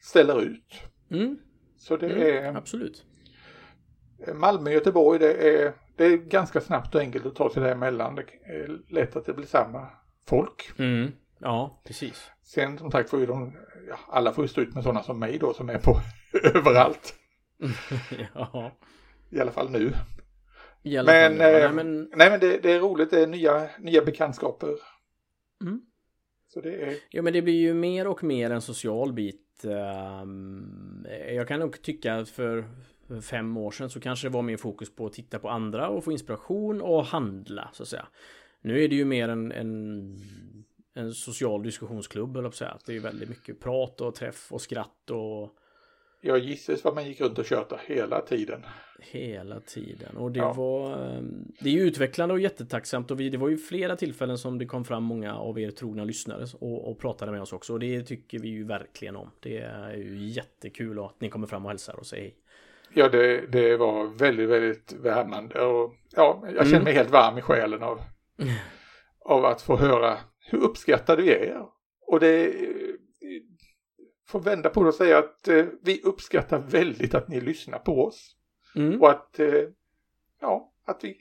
[0.01, 0.81] ställer ut.
[1.11, 1.37] mm,
[1.77, 3.05] Så det mm, är absolut.
[4.33, 8.15] Malmö, Göteborg, det är det är ganska snabbt och enkelt att ta sig däremellan.
[8.15, 9.87] Det är lätt att det blir samma
[10.27, 10.71] folk.
[10.79, 11.11] Mm.
[11.39, 12.31] Ja, precis.
[12.43, 13.57] Sen som sagt får ju de,
[13.89, 15.99] ja, alla får ju stå ut med sådana som mig då som är på
[16.57, 17.15] överallt.
[18.33, 18.71] ja.
[19.29, 19.93] I alla fall nu.
[20.85, 23.69] Alla Men, fall, eh, nej, men Nej men det, det är roligt, det är nya,
[23.79, 24.75] nya bekantskaper.
[25.61, 25.81] Mm.
[26.55, 29.65] Så det är, Jo men det blir ju mer och mer en social bit.
[29.65, 32.65] Ehm, jag kan nog tycka att för
[33.21, 36.03] fem år sedan så kanske det var mer fokus på att titta på andra och
[36.03, 38.07] få inspiration och handla så att säga.
[38.61, 40.17] Nu är det ju mer en, en,
[40.93, 42.77] en social diskussionsklubb eller på att säga.
[42.85, 45.57] Det är väldigt mycket prat och träff och skratt och
[46.25, 48.65] jag gissar vad man gick runt och tjötade hela tiden.
[48.99, 50.17] Hela tiden.
[50.17, 50.53] Och det Ja.
[50.53, 50.93] var...
[51.07, 54.57] ehm, Det är ju utvecklande och jättetacksamt och vi, det var ju flera tillfällen som
[54.57, 57.73] det kom fram många av er trogna lyssnare och, och pratade med oss också.
[57.73, 59.31] Och det tycker vi ju verkligen om.
[59.39, 62.35] Det är ju jättekul att ni kommer fram och hälsar och säger hej.
[62.93, 66.83] Ja, det, det var väldigt, väldigt värmande och ja, jag känner Mm.
[66.83, 68.01] mig helt varm i själen av,
[69.19, 70.17] av att få höra
[70.51, 71.61] hur uppskattade vi är.
[72.07, 72.53] Och det
[74.27, 78.05] får vända på det och säga att eh, vi uppskattar väldigt att ni lyssnar på
[78.05, 78.35] oss.
[78.75, 79.01] Mm.
[79.01, 79.63] Och att, eh,
[80.41, 81.17] ja, att vi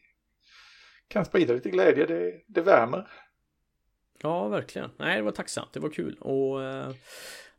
[1.09, 3.09] kan sprida lite glädje, det, det värmer.
[4.23, 4.91] Ja, verkligen.
[4.97, 5.73] Nej, det var tacksamt.
[5.73, 6.17] Det var kul.
[6.21, 6.91] Och eh,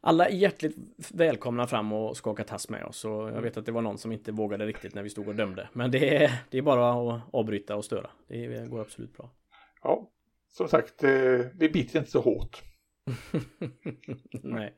[0.01, 0.75] alla är hjärtligt
[1.13, 3.05] välkomna fram och skaka tass med oss.
[3.05, 5.35] Och jag vet att det var någon som inte vågade riktigt när vi stod och
[5.35, 5.69] dömde.
[5.73, 8.09] Men det är, det är bara att avbryta och störa.
[8.27, 9.31] Det går absolut bra.
[9.83, 10.09] Ja,
[10.51, 11.11] som sagt, eh,
[11.53, 12.63] vi biter inte så hårt.
[14.43, 14.73] Nej,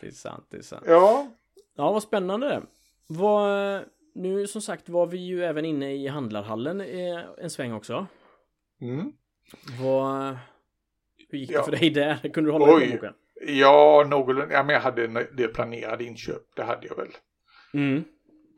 [0.00, 0.84] det är sant, det är sant.
[0.86, 1.30] Ja,
[1.76, 2.62] Ja, vad spännande.
[3.06, 8.06] Vad, nu som sagt var vi ju även inne i handlarhallen eh, en sväng också.
[8.80, 9.12] mm.
[9.80, 10.36] Vad,
[11.28, 11.62] hur gick det Ja.
[11.62, 12.16] för dig där?
[12.34, 12.86] Kunde du hålla Oj.
[12.90, 13.14] på boken?
[13.46, 17.08] ja någorlunda, ja men jag hade en del planerade inköp, det hade jag väl.
[17.74, 18.04] Mm.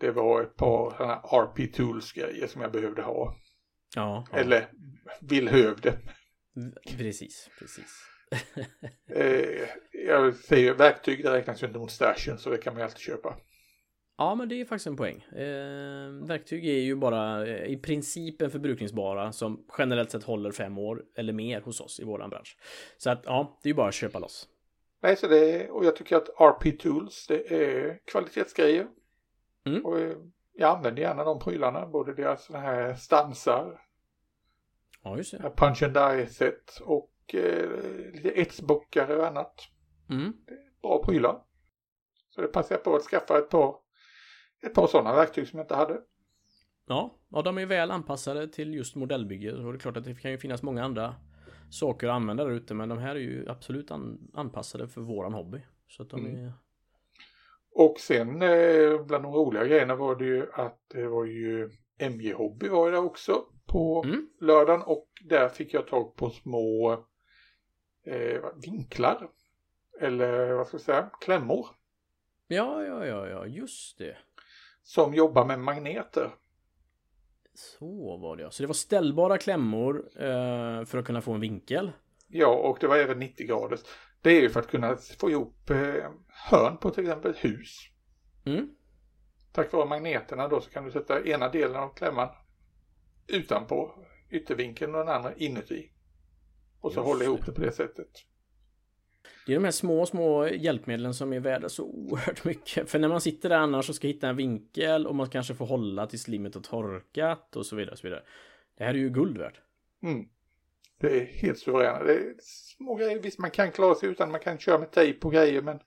[0.00, 3.36] Det var ett par sådana RP Tools grejer som jag behövde ha.
[3.96, 4.38] Ja, ja.
[4.38, 4.68] Eller
[5.20, 5.98] villhövde.
[6.98, 8.10] precis, precis.
[9.06, 9.68] Eh,
[10.06, 12.98] jag säger verktyg, det räknas ju inte mot stashen så det kan man ju alltid
[13.00, 13.36] köpa.
[14.18, 15.22] Ja, men det är faktiskt en poäng.
[15.32, 20.78] Eh, verktyg är ju bara eh, i princip en förbrukningsbara som generellt sett håller fem
[20.78, 22.56] år eller mer hos oss i våran bransch.
[22.98, 24.48] Så att ja, det är ju bara att köpa loss.
[25.02, 28.86] Nej, så det är, och jag tycker att RP Tools, det är kvalitetsgrejer.
[29.66, 29.84] Mm.
[29.84, 30.16] Och eh,
[30.52, 33.80] jag använder gärna de prylarna, både deras sådana här stansar,
[35.02, 35.52] Ja, just det.
[35.56, 39.54] punch and die-set och eh, lite etsbockare och annat.
[40.10, 40.32] Mm.
[40.82, 41.42] Bra prylar.
[42.30, 43.76] Så det passar jag på att skaffa ett par,
[44.66, 46.00] ett par sådana verktyg som jag inte hade.
[46.86, 50.14] Ja, ja, de är väl anpassade till just modellbygge och det är klart att det
[50.14, 51.14] kan ju finnas många andra
[51.70, 55.32] saker att använda där ute men de här är ju absolut an anpassade för våran
[55.34, 55.58] hobby.
[55.88, 56.44] Så att de Mm.
[56.46, 56.52] är...
[57.76, 61.70] Och sen eh, bland de roliga grejerna var det ju att det var ju
[62.10, 64.28] MJ Hobby var ju där också på Mm.
[64.40, 67.04] lördagen och där fick jag tag på små
[68.04, 69.28] eh, vinklar.
[70.00, 71.66] Eller vad ska jag säga, klämmor.
[72.46, 74.16] Ja, ja, ja, ja, just det.
[74.82, 76.34] Som jobbar med magneter.
[77.54, 78.50] Så var det ja.
[78.50, 81.92] Så det var ställbara klämmor eh, för att kunna få en vinkel.
[82.28, 83.80] Ja, och det var även 90 graders.
[84.22, 87.78] Det är ju för att kunna få ihop eh, hörn på till exempel ett hus.
[88.44, 88.70] Mm.
[89.52, 92.28] Tack vare magneterna då så kan du sätta ena delen av klämman
[93.26, 95.90] utanpå yttervinkeln och den andra inuti.
[96.84, 98.08] Och så Just hålla ihop det på det sättet.
[99.46, 102.90] Det är de här små, små hjälpmedlen som är värda så oerhört mycket.
[102.90, 105.66] För när man sitter där annars och ska hitta en vinkel och man kanske får
[105.66, 107.92] hålla tills limmet har torkat och så vidare.
[107.92, 108.22] Och så vidare.
[108.78, 109.60] Det här är ju guld värt.
[110.02, 110.28] Mm.
[111.00, 112.04] Det är helt suveräna.
[112.04, 113.18] Det är små grejer.
[113.18, 115.62] Visst, man kan klara sig utan man kan köra med tejp på grejer.
[115.62, 115.78] Men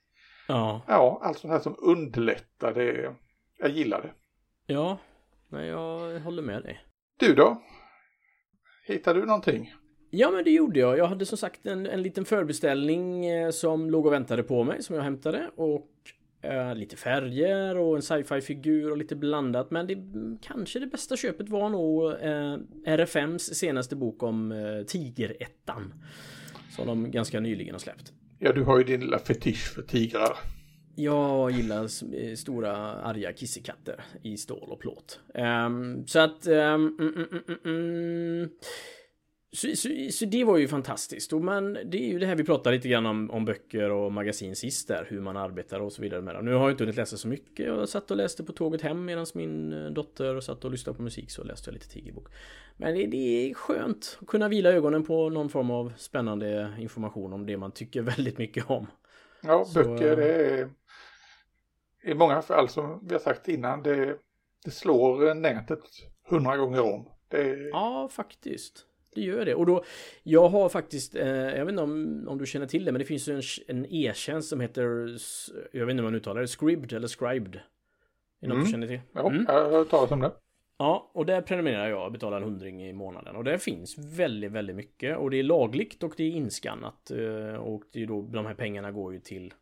[0.48, 3.16] Ja, ja, allt sånt här som underlättar det.
[3.58, 4.14] Jag gillar det.
[4.74, 4.98] ja,
[5.50, 6.80] nej, jag håller med dig.
[7.20, 7.62] Du då?
[8.86, 9.74] Hittade du någonting?
[10.20, 10.98] Ja, men det gjorde jag.
[10.98, 14.84] Jag hade som sagt en, en liten förbeställning eh, som låg och väntade på mig
[14.84, 15.90] som jag hämtade och
[16.42, 19.72] eh, lite färger och en sci-fi figur och lite blandat.
[19.72, 19.98] Men det
[20.42, 22.58] kanske det bästa köpet var nog eh,
[22.98, 25.94] RFMs senaste bok om eh, Tigerettan
[26.76, 28.14] som de ganska nyligen har släppt.
[28.40, 30.38] Ja, du har ju din lilla fetisch för tigrar.
[30.96, 35.20] Jag gillar eh, stora arga kissekatter i stål och plåt.
[35.34, 36.48] Ehm, så att...
[36.48, 38.50] ehm, mm, mm, mm, mm.
[39.52, 41.34] Så, så, så det var ju fantastiskt.
[41.34, 44.12] Och men det är ju det här vi pratade lite grann om, om böcker och
[44.12, 45.08] magasin sist där.
[45.10, 46.46] Hur man arbetar och så vidare med dem.
[46.46, 47.66] Nu har jag inte hunnit läsa så mycket.
[47.66, 51.04] Jag satt och läste på tåget hem medan min eh, dotter satt och lyssnade på
[51.04, 51.32] musik.
[51.32, 52.28] Så läste jag lite tigerbok.
[52.78, 57.34] Men det, det är skönt att kunna vila ögonen på någon form av spännande information
[57.34, 58.88] om det man tycker väldigt mycket om.
[59.42, 60.70] Ja, Så, böcker eh, det är
[62.04, 64.18] i många fall som vi har sagt innan det,
[64.66, 65.84] det slår nätet
[66.30, 67.10] hundra gånger om.
[67.28, 67.70] Det...
[67.72, 68.87] Ja, faktiskt.
[69.18, 69.56] Det gör det.
[69.56, 69.84] Och då,
[70.24, 73.06] jag har faktiskt, eh, jag vet inte om, om du känner till det, men det
[73.06, 74.84] finns ju en, en e-tjänst som heter,
[75.72, 77.56] jag vet inte hur man uttalar det, Scribd eller Scribed.
[77.56, 77.62] Är
[78.42, 78.66] det något Mm.
[78.66, 79.00] du känner till?
[79.14, 79.46] Ja, Mm.
[79.48, 80.32] jag har hört talas om det.
[80.80, 83.36] Ja, och där prenumererar jag och betalar en hundring i månaden.
[83.36, 85.18] Och där finns väldigt, väldigt mycket.
[85.18, 87.12] Och det är lagligt och det är inskannat.
[87.12, 89.54] eh, Och det är då, de här pengarna går ju till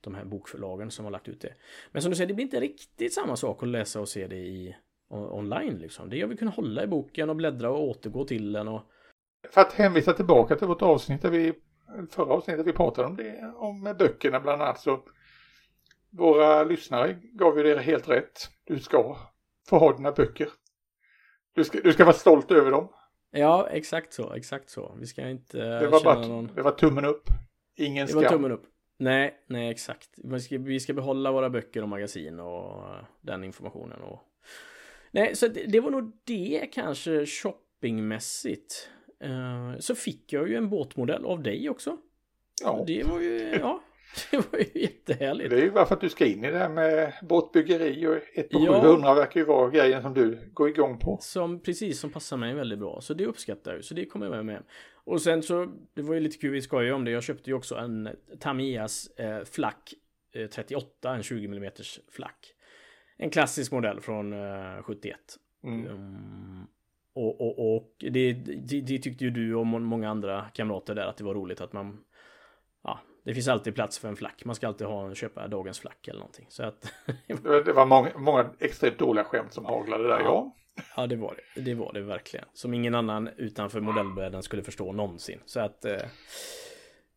[0.00, 1.54] de här bokförlagen som har lagt ut det.
[1.92, 4.36] Men som du säger, det blir inte riktigt samma sak att läsa och se det
[4.36, 4.76] i
[5.10, 6.08] online liksom.
[6.10, 8.82] Det jag vill kunna hålla i boken och bläddra och återgå till den och
[9.50, 11.54] För att hänvisa tillbaka till vårt avsnitt där vi,
[12.10, 15.00] förra avsnittet vi pratade om det, om böckerna bland annat så
[16.10, 18.48] våra lyssnare gav ju det helt rätt.
[18.64, 19.16] Du ska
[19.68, 20.48] få ha dina böcker.
[21.54, 22.88] Du ska, du ska vara stolt över dem.
[23.30, 24.94] Ja, exakt så, exakt så.
[25.00, 26.50] Vi ska inte Det var, känna bara, någon...
[26.54, 27.28] det var tummen upp.
[27.76, 28.32] Ingen Det var skam.
[28.32, 28.62] tummen upp.
[28.98, 30.08] Nej, nej exakt.
[30.16, 34.20] Vi ska, vi ska behålla våra böcker och magasin och eh, den informationen och...
[35.10, 38.88] Nej, så det, det var nog det kanske shoppingmässigt.
[39.24, 41.96] Eh, så fick jag ju en båtmodell av dig också.
[42.62, 43.82] Ja, Det var ju, ja,
[44.30, 45.50] det var ju jättehärligt.
[45.50, 48.16] det är ju bara för att du ska in i det här med båtbyggeri och
[48.38, 48.82] ett på Ja.
[48.82, 51.18] 700 verkar ju vara grejen som du går igång på.
[51.20, 53.00] Som precis som passar mig väldigt bra.
[53.00, 53.84] Så det uppskattar jag.
[53.84, 54.62] Så det kommer jag med med.
[55.04, 57.10] Och sen så, det var ju lite kul, vi skojade om det.
[57.10, 58.08] Jag köpte ju också en
[58.40, 59.94] Tamiyas eh, flack
[60.32, 61.72] eh, 38, en 20 mm
[62.12, 62.54] flack.
[63.18, 65.16] En klassisk modell från eh, 71.
[65.64, 65.86] Mm.
[65.86, 66.66] Mm,
[67.14, 71.06] och och, och det, det, det tyckte ju du och må- många andra kamrater där
[71.06, 72.04] att det var roligt att man
[72.84, 74.44] Ja, det finns alltid plats för en flack.
[74.44, 76.46] Man ska alltid ha, köpa dagens flack eller någonting.
[76.48, 76.92] Så att
[77.26, 80.54] Det var, det var många, många extremt dåliga skämt som haglade där, ja.
[80.96, 81.60] Ja, det var det.
[81.60, 82.46] Det var det verkligen.
[82.52, 85.40] Som ingen annan utanför modellbrädan skulle förstå någonsin.
[85.46, 85.84] Så att...
[85.84, 86.00] Eh,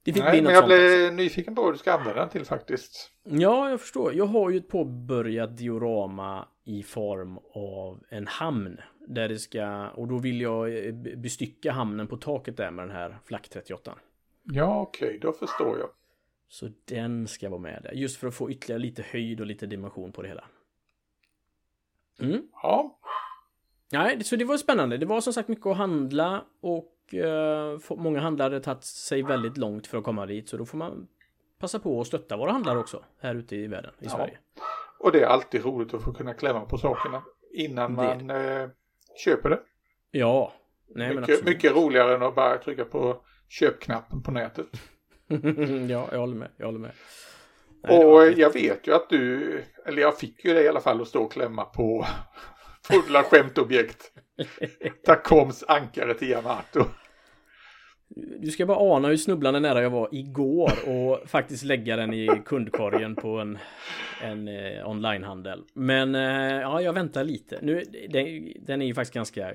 [0.04, 0.98] det fick Nej, bli men något jag sånt också.
[0.98, 3.12] blev nyfiken på vad du ska använda den till faktiskt.
[3.24, 4.14] Ja, jag förstår.
[4.14, 8.78] Jag har ju ett påbörjat diorama i form av en hamn.
[9.08, 9.90] Där det ska...
[9.90, 13.96] Och då vill jag eh, bestycka hamnen på taket där med den här Flack 38.
[14.44, 15.90] Ja, okej, då förstår jag.
[16.48, 17.92] Så den ska vara med där.
[17.92, 20.44] Just för att få ytterligare lite höjd och lite dimension på det hela.
[22.22, 22.42] Mm.
[22.54, 23.00] Ja,
[23.92, 24.98] Nej, så det var spännande.
[24.98, 29.88] Det var som sagt mycket att handla och eh, många handlare tagit sig väldigt långt
[29.88, 30.50] för att komma dit.
[30.50, 31.08] Så då får man
[31.60, 34.10] passa på att stötta våra handlare också här ute i världen, i Ja.
[34.10, 34.38] Sverige.
[35.00, 38.69] och det är alltid roligt att få kunna klämma på sakerna innan man eh,
[39.26, 39.60] köper det.
[40.12, 40.54] Ja,
[40.95, 44.67] nej mycket, mycket roligare än att bara trycka på köpknappen på nätet.
[45.89, 46.50] ja, jag håller med.
[46.58, 46.91] Jag håller med.
[47.84, 51.02] Nej, och jag vet ju att du, eller jag fick ju det i alla fall
[51.02, 52.06] att stå och klämma på
[52.88, 54.12] fulla skämtobjekt.
[55.06, 56.84] Tacoms ankare till Yamato.
[58.15, 62.41] Du ska bara ana hur snubblande nära jag var igår och faktiskt lägga den i
[62.45, 63.58] kundkorgen på en,
[64.21, 65.63] en eh, onlinehandel.
[65.74, 67.60] Men eh, ja, jag väntar lite.
[67.62, 69.52] Nu, den, den är ju faktiskt ganska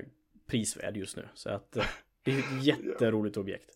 [0.49, 1.27] prisvärd just nu.
[1.33, 1.83] Så att eh,
[2.23, 3.69] det är ett jätteroligt objekt.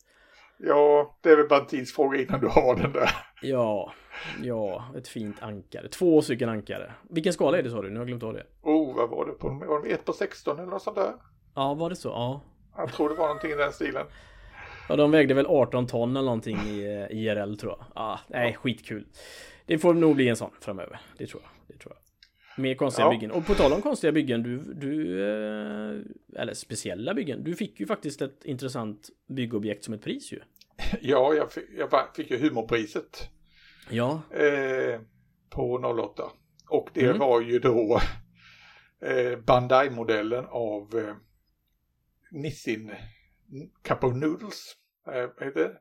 [0.58, 3.10] Ja, det är väl bara en tidsfråga innan du har den där.
[3.42, 3.94] Ja,
[4.44, 5.88] ja, ett fint ankare.
[5.88, 6.92] Två stycken ankare.
[7.10, 7.90] Vilken skala är det sa du?
[7.90, 8.46] Nu har jag glömt av det.
[8.62, 9.50] Oh, vad var det på?
[9.50, 11.14] Var det 1 på 16 eller något sånt där?
[11.56, 12.10] Ja, var det så?
[12.10, 12.42] Ja.
[12.78, 14.06] Jag tror det var någonting i den stilen.
[14.92, 17.86] Ja, de vägde väl 18 ton eller någonting i eh, IRL tror jag.
[17.96, 19.08] Ja, nej, skitkul.
[19.66, 21.00] Det får nog bli en sån framöver.
[21.18, 21.52] Det tror jag.
[21.76, 22.62] Det tror jag.
[22.64, 23.12] Mer konstiga Ja.
[23.12, 23.32] byggen.
[23.32, 25.22] Och på tal om konstiga byggen, du, du...
[25.24, 27.44] eh, Eller speciella byggen.
[27.44, 30.40] Du fick ju faktiskt ett intressant byggobjekt som ett pris ju.
[31.02, 33.30] Ja, jag fick, jag fick ju humorpriset
[33.90, 34.22] Ja.
[34.32, 35.00] eh,
[35.50, 36.24] på 08.
[36.70, 37.20] Och det Mm.
[37.20, 38.00] var ju då
[39.06, 41.16] eh, Bandai-modellen av eh,
[42.32, 42.92] Nissin
[43.82, 44.76] Cup of Noodles.
[45.08, 45.78] Eh, vad heter det?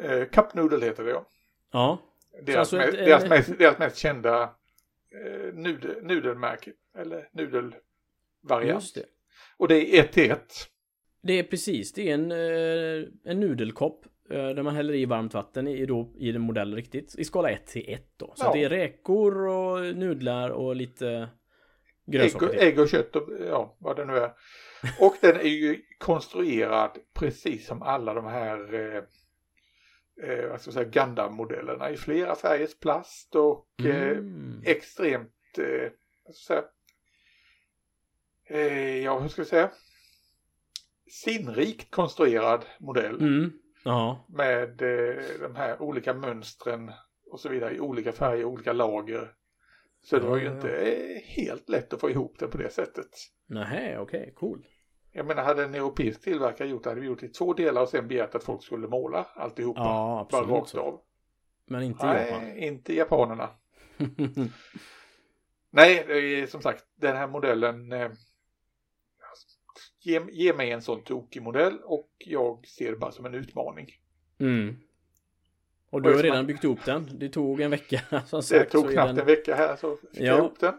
[0.00, 1.28] Eh, Cup Noodle heter det ja.
[1.72, 1.98] Ja.
[2.42, 6.72] Deras, alltså ett- mest, deras, en- mest, deras mest kända eh, nudel, nudelmärke.
[6.98, 8.82] Eller nudelvariant.
[8.82, 9.04] Just det.
[9.56, 10.54] Och det är 1 till 1.
[11.22, 15.34] Det är precis, det är en, eh, en nudelkopp eh, där man häller i varmt
[15.34, 17.14] vatten i, då, i den modell riktigt.
[17.18, 18.32] I skala 1 till 1 då.
[18.36, 18.52] Så Ja.
[18.52, 21.28] det är räkor och nudlar och lite Ägg,
[22.06, 22.58] grönsaker till.
[22.60, 24.32] ägg och kött och ja, vad det nu är.
[25.00, 29.02] Och den är ju konstruerad precis som alla de här eh,
[30.30, 34.62] eh, vad ska säga, Gundam-modellerna i flera färgers plast och eh, Mm.
[34.64, 35.90] extremt eh,
[36.32, 36.64] ska jag säga,
[38.48, 39.70] eh, ja hur ska jag säga
[41.10, 43.52] sinnrikt konstruerad modell Mm.
[44.28, 46.92] Med eh, de här olika mönstren
[47.30, 49.34] och så vidare i olika färger, olika lager.
[50.02, 52.58] Så det var ju Ja, ja, inte eh, helt lätt att få ihop det på
[52.58, 53.08] det sättet.
[53.46, 54.66] Nähä, okej, cool.
[55.16, 57.82] Jag menar, hade en europeisk tillverkare gjort det hade vi gjort det i två delar
[57.82, 59.80] och sen begärt att folk skulle måla alltihopa.
[59.80, 60.80] Ja, bara absolut rakt så.
[60.80, 61.00] av.
[61.66, 62.42] Men inte i Japan.
[62.42, 63.48] Nej, inte japanerna.
[65.70, 68.10] Nej, det som sagt den här modellen eh,
[70.00, 73.86] ge, ge mig en sån tokig modell och jag ser det bara som en utmaning.
[74.38, 74.76] Mm.
[75.90, 77.08] Och du har redan byggt ihop den.
[77.18, 78.72] Det tog en vecka som Det sagt.
[78.72, 79.18] tog så är knappt den...
[79.18, 80.24] en vecka här så fick Ja.
[80.26, 80.74] jag ihop den.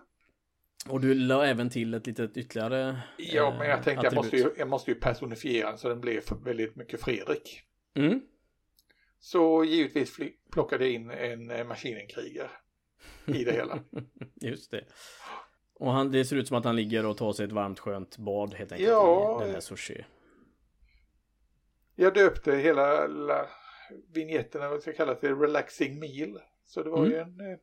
[0.90, 4.38] Och du la även till ett litet ytterligare Ja, men jag eh, tänkte jag måste,
[4.38, 7.62] ju, jag måste ju personifiera den så den blev väldigt mycket Fredrik.
[7.96, 8.22] Mm.
[9.20, 10.18] Så givetvis
[10.52, 12.50] plockade jag in en eh, maskinenkrigare
[13.26, 13.80] i det hela.
[14.42, 14.84] Just det.
[15.74, 18.18] Och han, det ser ut som att han ligger och tar sig ett varmt skönt
[18.18, 20.06] bad helt enkelt Ja, i den här sushi.
[21.96, 23.48] Jag döpte hela, hela
[24.14, 26.40] vignetten, vad jag ska kalla det, relaxing meal.
[26.66, 27.12] Så det var Mm.
[27.12, 27.58] ju en, eh,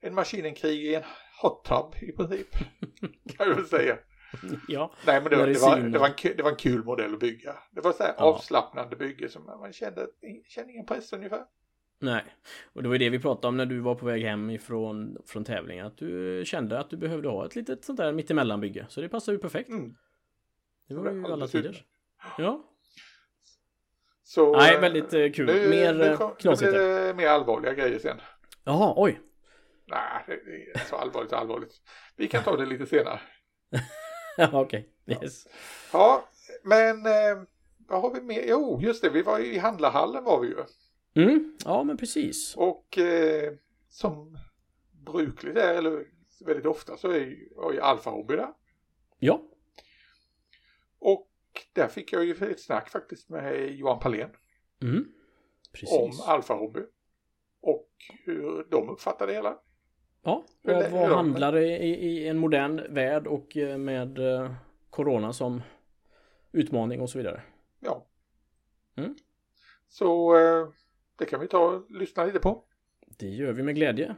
[0.00, 1.02] en maskinenkrig i en
[1.42, 2.50] hot tub i princip.
[3.36, 3.98] kan jag väl säga.
[4.68, 6.84] Ja, Nej men det, var- det, var, det, var en, kul- det var en kul
[6.84, 7.56] modell att bygga.
[7.70, 8.24] Det var så här Ja.
[8.24, 10.06] avslappnande bygge som man kände,
[10.48, 11.42] kände ingen press ungefär.
[11.98, 12.24] nej.
[12.72, 15.16] Och det var ju det vi pratade om när du var på väg hem ifrån
[15.26, 15.86] från tävlingen.
[15.86, 18.86] Att du kände att du behövde ha ett litet sånt där mittemellanbygge.
[18.88, 19.68] Så det passar ju perfekt.
[19.70, 19.94] Mm.
[20.88, 21.84] Det var ju alla tiders.
[22.38, 22.64] Ja.
[24.22, 25.46] Så, Nej, väldigt eh, kul.
[25.46, 26.70] Nu, Mer nu, eh, kom, nu knasigt.
[26.72, 28.20] blir det mer allvarliga grejer sen.
[28.64, 29.20] Jaha, oj.
[29.90, 31.80] Nej, det är så allvarligt, allvarligt.
[32.16, 33.20] Vi kan ta det lite senare.
[34.52, 35.46] Okej, yes.
[35.92, 36.28] Ja,
[36.62, 37.42] men eh,
[37.88, 38.44] vad har vi mer?
[38.46, 40.64] Jo, just det, vi var ju i handlarhallen var vi ju.
[41.14, 42.56] Mm, ja men precis.
[42.56, 43.52] Och eh,
[43.88, 44.38] som
[45.06, 46.06] brukligt är, eller
[46.46, 48.52] väldigt ofta så är ju, var ju Alfa Hobby där.
[49.18, 49.42] Ja.
[50.98, 51.30] Och
[51.72, 54.30] där fick jag ju ett snack faktiskt med Johan Palén
[54.82, 54.96] Mm.
[54.96, 55.04] om
[55.72, 56.20] Precis.
[56.26, 56.80] Alfa Hobby.
[57.60, 57.88] Och
[58.24, 59.58] hur de uppfattar det hela.
[60.22, 64.52] Ja, vad hur- handlar det i, i en modern värld och eh, med eh,
[64.90, 65.62] Corona som
[66.52, 67.42] utmaning och så vidare.
[67.80, 68.06] Ja.
[68.96, 69.14] Mm.
[69.88, 70.68] Så eh,
[71.18, 72.62] det kan vi ta och lyssna lite på.
[73.18, 74.16] Det gör vi med glädje.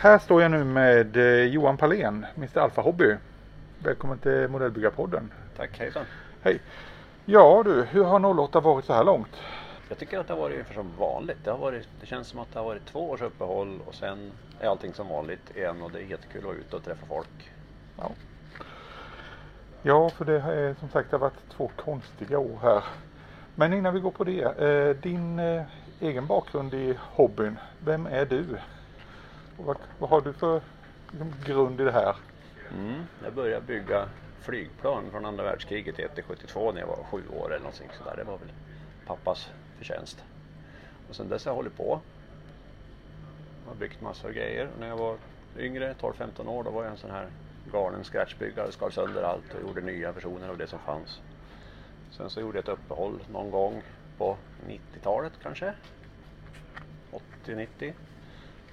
[0.00, 1.16] Här står jag nu med
[1.52, 3.14] Johan Palén, Mr Alfa Hobby.
[3.84, 5.32] Välkommen till Modellbyggarpodden.
[5.56, 6.04] Tack, hejsan.
[6.42, 6.60] Hej.
[7.24, 9.36] Ja du, hur har 08 varit så här långt?
[9.88, 11.38] Jag tycker att det har varit ungefär som vanligt.
[11.44, 14.32] Det, har varit, det känns som att det har varit två års uppehåll och sen
[14.60, 17.50] är allting som vanligt igen och det är jättekul att vara ute och träffa folk.
[17.98, 18.10] Ja.
[19.82, 22.84] Ja, för det är som sagt det har varit två konstiga år här.
[23.54, 25.62] Men innan vi går på det, eh, din eh,
[26.00, 28.44] egen bakgrund i hobbyn, vem är du?
[29.56, 30.60] Och vad, vad har du för
[31.10, 32.16] liksom, grund i det här?
[32.74, 33.02] Mm.
[33.24, 34.08] Jag började bygga
[34.40, 38.16] flygplan från andra världskriget 1-72 när jag var sju år eller någonting sådär.
[38.16, 38.52] Det var väl
[39.06, 40.24] pappas förtjänst.
[41.08, 42.00] Och sen dess har jag hållit på.
[43.64, 44.68] Jag har byggt massor av grejer.
[44.74, 45.16] Och när jag var
[45.58, 47.28] yngre, 12-15 år, då var jag en sån här
[47.72, 51.20] galen scratchbyggare, skar sönder allt och gjorde nya versioner av det som fanns.
[52.10, 53.82] Sen så gjorde jag ett uppehåll någon gång
[54.18, 55.74] på 90-talet kanske.
[57.46, 57.92] 80-90.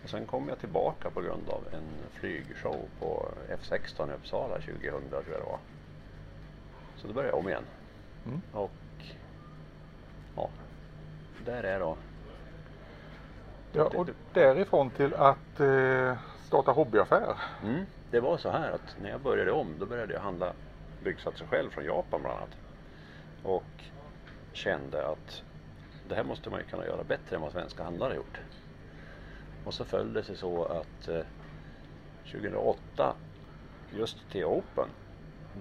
[0.06, 4.82] Och sen kom jag tillbaka på grund av en flygshow på F16 i Uppsala 2000
[5.10, 5.60] tror jag det var.
[6.98, 7.64] Så då började jag om igen.
[8.26, 8.42] Mm.
[8.52, 8.72] Och
[10.36, 10.50] ja,
[11.46, 11.98] där är då.
[13.72, 17.36] Ja, och därifrån till att eh, starta hobbyaffär.
[17.64, 20.54] Mm, det var så här att när jag började om då började jag handla
[21.04, 22.58] byggsatser själv från Japan bland annat.
[23.44, 23.84] Och
[24.54, 25.44] kände att
[26.08, 28.40] det här måste man ju kunna göra bättre än vad svenska handlare gjort.
[29.66, 31.22] Och så föll det sig så att eh,
[32.32, 33.16] 2008,
[33.94, 34.90] just till Open,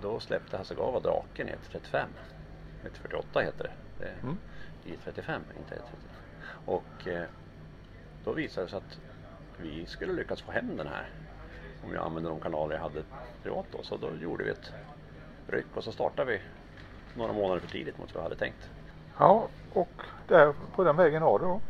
[0.01, 2.09] då släppte Hasegawa draken i 135.
[2.83, 4.05] 148 heter det.
[4.05, 4.39] det Mm.
[4.85, 6.11] I 35, inte 135.
[6.67, 7.29] Och eh,
[8.25, 9.01] då visade det sig att
[9.57, 11.11] vi skulle lyckas få hem den här
[11.85, 13.03] om jag använde de kanaler jag hade
[13.43, 13.83] privat då.
[13.83, 14.73] Så då gjorde vi ett
[15.47, 16.41] ryck och så startade vi
[17.15, 18.71] några månader för tidigt mot vad vi hade tänkt.
[19.19, 21.61] Ja, och där på den vägen var det då.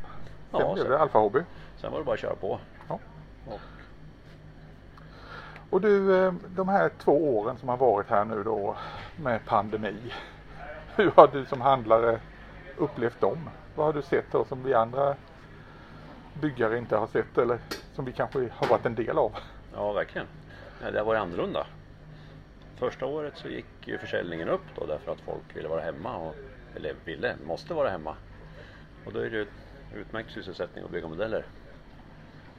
[0.50, 1.40] Sen Ja, blev det Alfa Hobby.
[1.84, 2.60] Sen var det bara att köra på.
[2.88, 2.98] Ja.
[3.46, 3.60] Och
[5.70, 8.76] Och du, eh, de här två åren som har varit här nu då
[9.16, 10.12] med pandemi.
[10.96, 12.20] Hur har du som handlare
[12.76, 13.50] upplevt dem?
[13.74, 15.16] Vad har du sett då som vi andra
[16.40, 17.58] byggare inte har sett eller
[17.94, 19.32] som vi kanske har varit en del av?
[19.74, 20.26] Ja, verkligen.
[20.92, 21.66] Det har varit annorlunda.
[22.76, 26.16] Första året så gick ju försäljningen upp då därför att folk ville vara hemma.
[26.16, 26.34] Och,
[26.76, 28.16] eller ville, måste vara hemma.
[29.06, 29.46] Och då är det ju
[29.94, 31.44] utmärkt sysselsättning att bygga modeller.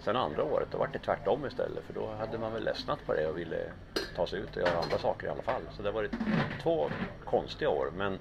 [0.06, 3.14] Sen andra året då var det tvärtom istället för då hade man väl ledsnat på
[3.14, 3.58] det och ville
[4.16, 5.62] ta sig ut och göra andra saker i alla fall.
[5.72, 6.12] Så det har varit
[6.64, 6.90] två
[7.26, 8.20] konstiga år men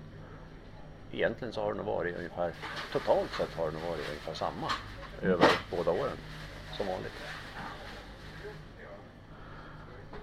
[1.12, 2.53] egentligen så har det nog varit ungefär,
[2.93, 4.66] totalt sett har det nog varit ungefär samma
[5.22, 6.16] över båda åren
[6.76, 7.12] som vanligt.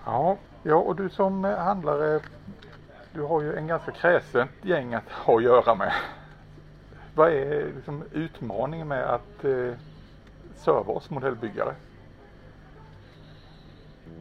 [0.05, 2.19] Ja, ja och du som handlare
[3.13, 5.93] du har ju en ganska kräsent gäng att ha att göra med.
[7.15, 9.73] Vad är liksom utmaningen med att eh,
[10.61, 11.75] serva oss modellbyggare?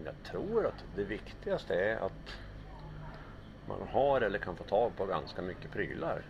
[0.04, 2.36] Jag tror att det viktigaste är att
[3.68, 6.22] man har eller kan få tag på ganska mycket prylar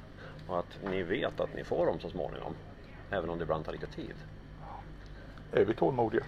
[0.48, 2.54] och att ni vet att ni får dem så småningom.
[3.10, 4.14] Även om det ibland tar lite tid.
[5.52, 6.24] Är vi tålmodiga?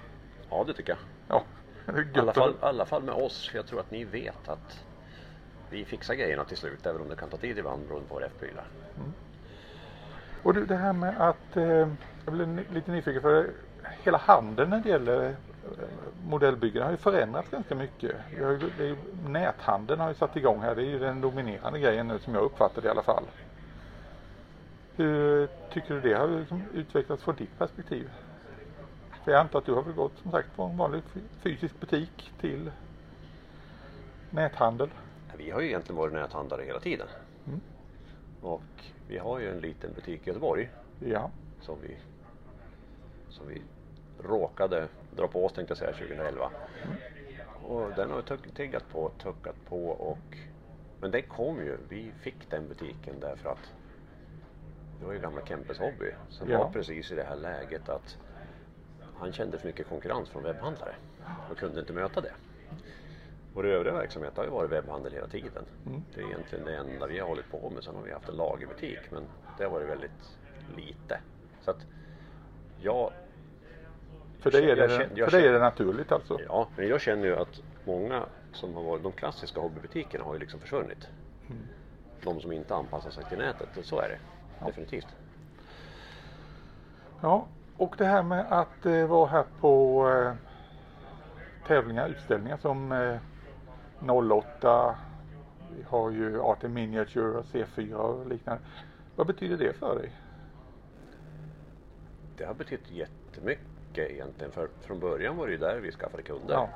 [0.51, 0.99] Ja, det tycker jag.
[1.29, 1.45] Ja.
[1.87, 4.49] det är I alla fall, alla fall med oss, för jag tror att ni vet
[4.49, 4.85] att
[5.71, 8.27] vi fixar grejerna till slut, även om det kan ta tid ibland beroende på våra
[8.27, 8.67] F-prylar.
[10.43, 11.89] Och du, det här med att, eh,
[12.27, 13.51] jag ni- lite nyfiken för
[14.05, 15.35] hela handeln när det gäller eh,
[16.27, 18.17] modellbyggen har ju förändrats ganska mycket.
[18.41, 18.97] Har ju, ju,
[19.29, 22.43] näthandeln har ju satt igång här, det är ju den dominerande grejen nu som jag
[22.43, 23.25] uppfattar det i alla fall.
[24.97, 28.11] Hur tycker du det har liksom utvecklats från ditt perspektiv?
[29.25, 31.03] För jag antar att du har väl gått som sagt från en vanlig
[31.43, 32.71] fysisk butik till
[34.31, 34.89] näthandel.
[35.37, 37.07] Vi har ju egentligen varit näthandlare hela tiden.
[37.47, 37.61] Mm.
[38.41, 38.63] Och
[39.09, 41.31] vi har ju en liten butik i Göteborg Ja,
[41.61, 41.97] som vi,
[43.29, 43.63] som vi
[44.25, 46.51] råkade dra på oss tänkte jag säga 2011.
[47.63, 50.37] Och den har vi tiggat på, tuckat på och
[51.01, 53.73] men den kom ju, vi fick den butiken därför att
[55.01, 56.59] det var ju gamla Kempes hobby som Ja.
[56.59, 58.17] var precis i det här läget att
[59.19, 60.95] han kände för mycket konkurrens från webbhandlare
[61.51, 62.33] och kunde inte möta det.
[63.55, 65.65] Vår övriga verksamhet har ju varit webbhandel hela tiden.
[65.87, 66.03] Mm.
[66.15, 67.85] Det är egentligen det enda vi har hållit på med.
[67.85, 69.23] Sen har vi haft en lagerbutik men
[69.59, 70.39] det har varit väldigt
[70.77, 71.21] lite.
[71.61, 71.87] Så att
[72.81, 73.13] jag,
[74.43, 76.39] för dig är det, känner- för dig är känner- det naturligt alltså.
[76.49, 78.23] ja, men jag känner ju att många
[78.53, 81.09] som har varit, de klassiska hobbybutikerna har ju liksom försvunnit.
[81.51, 81.63] Mm.
[82.25, 84.19] De som inte anpassar sig till nätet, så är det.
[84.67, 85.07] Definitivt.
[87.21, 90.33] Ja, och det här med att eh, vara här på eh,
[91.67, 93.17] tävlingar, utställningar som eh,
[94.09, 94.95] 08,
[95.77, 98.63] vi har ju AT Miniature och C4 och liknande.
[99.17, 100.13] Vad betyder det för dig?
[102.37, 103.65] Det har betytt jättemycket
[103.99, 104.53] egentligen.
[104.53, 106.55] För från början var det ju där vi skaffade kunder.
[106.55, 106.69] Ja,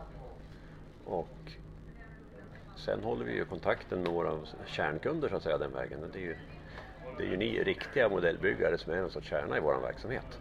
[1.05, 1.53] Och
[2.77, 4.33] sen håller vi ju kontakten med våra
[4.67, 6.11] kärnkunder så att säga den vägen.
[6.12, 6.37] Det är ju,
[7.19, 10.39] det är ju ni riktiga modellbyggare som är en sorts kärna i vår verksamhet.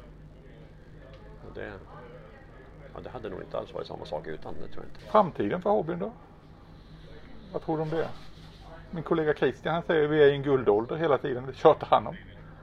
[1.47, 1.71] Och det,
[2.93, 5.11] ja, det hade nog inte alls varit samma sak utan, det tror jag inte.
[5.11, 6.11] framtiden för hobbyn då?
[7.53, 8.09] Vad tror du om det?
[8.91, 11.87] Min kollega Christian han säger att vi är i en guldålder hela tiden, det tjatar
[11.91, 12.15] han om.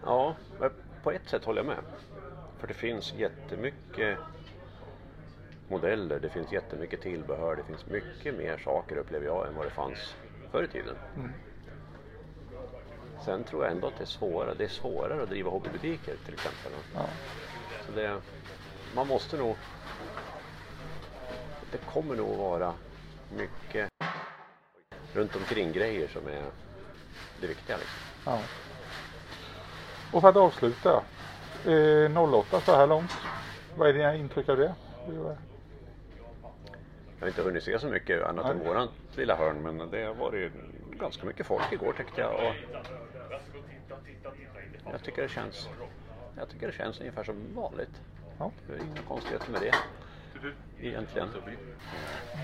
[0.05, 0.35] Ja,
[1.03, 1.79] på ett sätt håller jag med.
[2.63, 4.19] För det finns jättemycket
[5.69, 9.71] modeller, det finns jättemycket tillbehör, det finns mycket mer saker upplever jag än vad det
[9.71, 10.15] fanns
[10.51, 10.97] förr i tiden.
[13.25, 16.35] Sen tror jag ändå att det är svårare, det är svårare att driva hobbybutiker till
[16.35, 16.73] exempel.
[16.95, 17.09] Ja.
[17.87, 18.21] Så det,
[18.95, 19.57] man måste nog,
[21.73, 22.75] det kommer nog vara
[23.37, 23.89] mycket
[25.13, 26.45] runt omkring grejer som är
[27.41, 27.77] det viktiga.
[27.77, 28.01] Liksom.
[28.25, 28.43] Ja.
[30.13, 31.05] Och för att avsluta,
[31.67, 33.13] eh, 08 så här långt.
[33.77, 34.65] Vad är dina intryck av det?
[35.09, 35.15] Eh,
[37.19, 38.67] Jag har inte hunnit se så mycket annat än Nej.
[38.67, 40.53] våran lilla hörn men det har varit
[40.91, 42.35] ganska mycket folk igår tyckte jag.
[42.35, 42.53] Och
[44.93, 45.69] jag tycker det känns
[46.37, 48.01] jag tycker det känns ungefär som vanligt.
[48.39, 48.51] Ja.
[48.67, 49.75] Det är inga konstigheter med det.
[50.87, 51.29] Egentligen.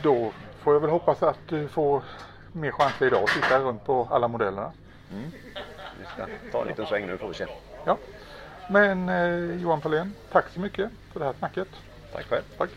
[0.02, 2.02] Då får jag väl hoppas att du får
[2.52, 4.72] mer chanser idag att titta runt på alla modellerna.
[5.98, 7.46] Vi ska ta en liten sväng nu får vi se.
[7.84, 7.98] Ja.
[8.70, 11.68] Men eh, Johan Pahlén, tack så mycket för det här snacket.
[12.12, 12.42] Tack själv.
[12.58, 12.70] Tack.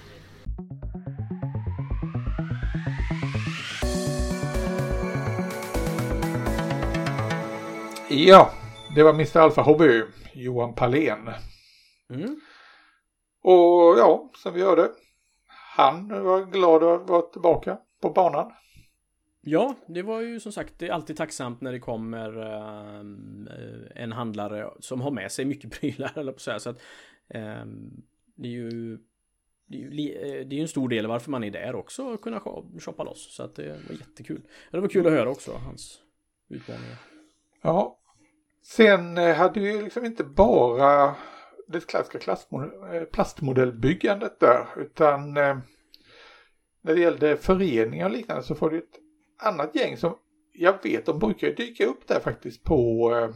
[8.09, 8.51] Ja,
[8.95, 11.29] det var Mr Alfa Hobby, Johan Pahlén.
[12.09, 12.39] Mm.
[13.43, 14.89] Och ja, som vi hörde,
[15.75, 18.51] han var glad att vara tillbaka på banan.
[19.43, 24.11] Ja, det var ju som sagt, det är alltid tacksamt när det kommer eh, en
[24.11, 26.59] handlare som har med sig mycket prylar, eller på så här.
[26.59, 26.81] Så att,
[27.27, 27.65] eh,
[28.35, 28.97] det är ju
[29.71, 32.21] det är, ju, eh, det är en stor del varför man är där också, att
[32.21, 32.39] kunna
[32.79, 33.35] shoppa loss.
[33.35, 34.41] Så att det var jättekul.
[34.71, 35.99] Det var kul att höra också, hans
[36.49, 36.97] utmaningar.
[37.61, 37.97] Ja.
[38.63, 41.15] Sen eh, hade vi liksom inte bara
[41.67, 42.31] det klassiska
[42.93, 45.61] eh, plastmodellbyggandet där, utan när
[46.81, 48.99] det gällde föreningar och liknande så får du ett
[49.41, 50.17] annat gäng som
[50.53, 53.29] jag vet, de brukar ju dyka upp där faktiskt på, eh,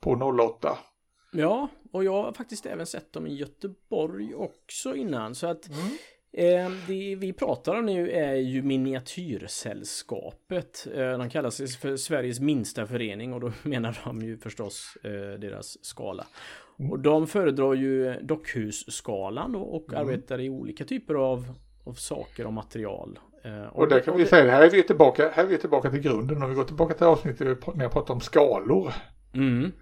[0.00, 0.78] på 08.
[1.32, 5.34] Ja, och jag har faktiskt även sett dem i Göteborg också innan.
[5.34, 5.68] Så att
[6.32, 10.86] eh, det vi pratar om nu är ju Miniatyrsällskapet.
[10.94, 15.84] Eh, de sig för Sveriges minsta förening och då menar de ju förstås eh, deras
[15.84, 16.26] skala.
[16.90, 22.52] Och de föredrar ju dockhusskalan och, och arbetar i olika typer av, av saker och
[22.52, 23.18] material.
[23.44, 25.90] Eh, Och där kan vi det- säga, här är vi tillbaka, här är vi tillbaka
[25.90, 26.42] till grunden.
[26.42, 28.92] Om vi går tillbaka till avsnittet när jag pratade om skalor.
[29.34, 29.72] Mm.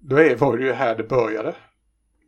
[0.00, 1.54] Då är, var det ju här det började.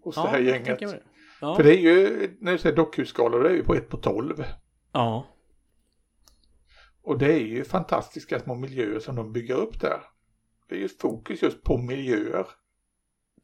[0.04, 0.78] Hos det här gänget.
[0.78, 1.02] det.
[1.40, 1.54] Ja.
[1.56, 4.44] För det är ju, när du säger dockhusskalor, det är ju på 1 på 12.
[4.92, 5.26] ja.
[7.02, 10.00] Och det är ju fantastiska små miljöer som de bygger upp där.
[10.68, 12.46] Det är ju fokus just på miljöer.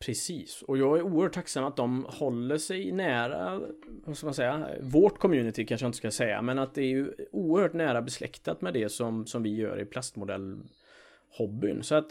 [0.07, 3.61] Precis, och jag är oerhört tacksam att de håller sig nära,
[4.05, 6.89] vad ska man säga, vårt community kanske jag inte ska säga, men att det är
[6.89, 11.83] ju oerhört nära besläktat med det som, som vi gör i plastmodellhobbyn.
[11.83, 12.07] Så att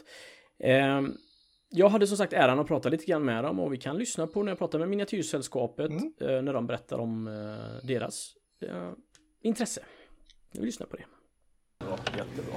[0.59, 1.13] ehm,
[1.69, 4.27] jag hade som sagt äran att prata lite grann med dem och vi kan lyssna
[4.27, 6.13] på när jag pratar med Miniatyrsällskapet Mm.
[6.21, 8.91] eh, när de berättar om eh, deras eh,
[9.41, 9.81] intresse.
[10.53, 11.03] Vi lyssnar på det.
[12.17, 12.55] Jättebra.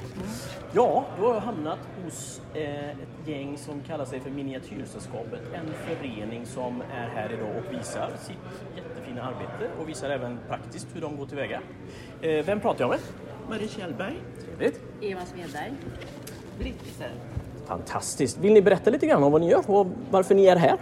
[0.73, 5.41] Ja, då har jag hamnat hos eh, ett gäng som kallar sig för Miniatyrsällskapet.
[5.55, 8.37] En förening som är här idag och visar sitt
[8.77, 11.61] jättefina arbete och visar även praktiskt hur de går tillväga.
[12.23, 12.99] Eh, vem pratar jag med?
[13.49, 14.17] Marie Kjellberg.
[14.45, 14.81] Trevligt.
[15.01, 15.73] Eva Smedberg.
[16.59, 17.11] Brittiser.
[17.67, 18.39] Fantastiskt.
[18.39, 20.77] Vill ni berätta lite grann om vad ni gör och varför ni är här?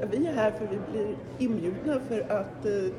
[0.00, 2.92] Ja, vi är här för vi blir inbjudna för att eh,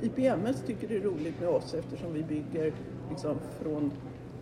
[0.00, 2.72] IPMS tycker det är roligt med oss eftersom vi bygger
[3.12, 3.92] liksom från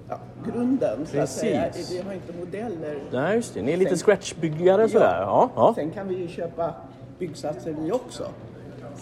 [0.09, 0.19] ja,
[0.53, 1.65] grunden så att säga.
[1.91, 2.99] Vi har inte modeller.
[3.13, 3.63] Nej, just det.
[3.63, 5.21] Ni är lite Sen- scratchbyggare sådär.
[5.21, 5.73] Ja, ja.
[5.75, 6.75] Sen kan vi ju köpa
[7.19, 8.25] byggsatser vi också.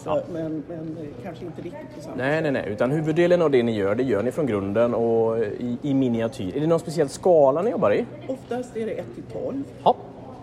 [0.03, 2.65] Så, men, men eh, kanske inte riktigt på samma Nej, nej, nej.
[2.67, 6.55] Utan huvuddelen av det ni gör, det gör ni från grunden och i, i miniatyr.
[6.55, 8.05] Är det någon speciell skala ni jobbar i?
[8.27, 9.95] Oftast är det 1 till 12 Ja.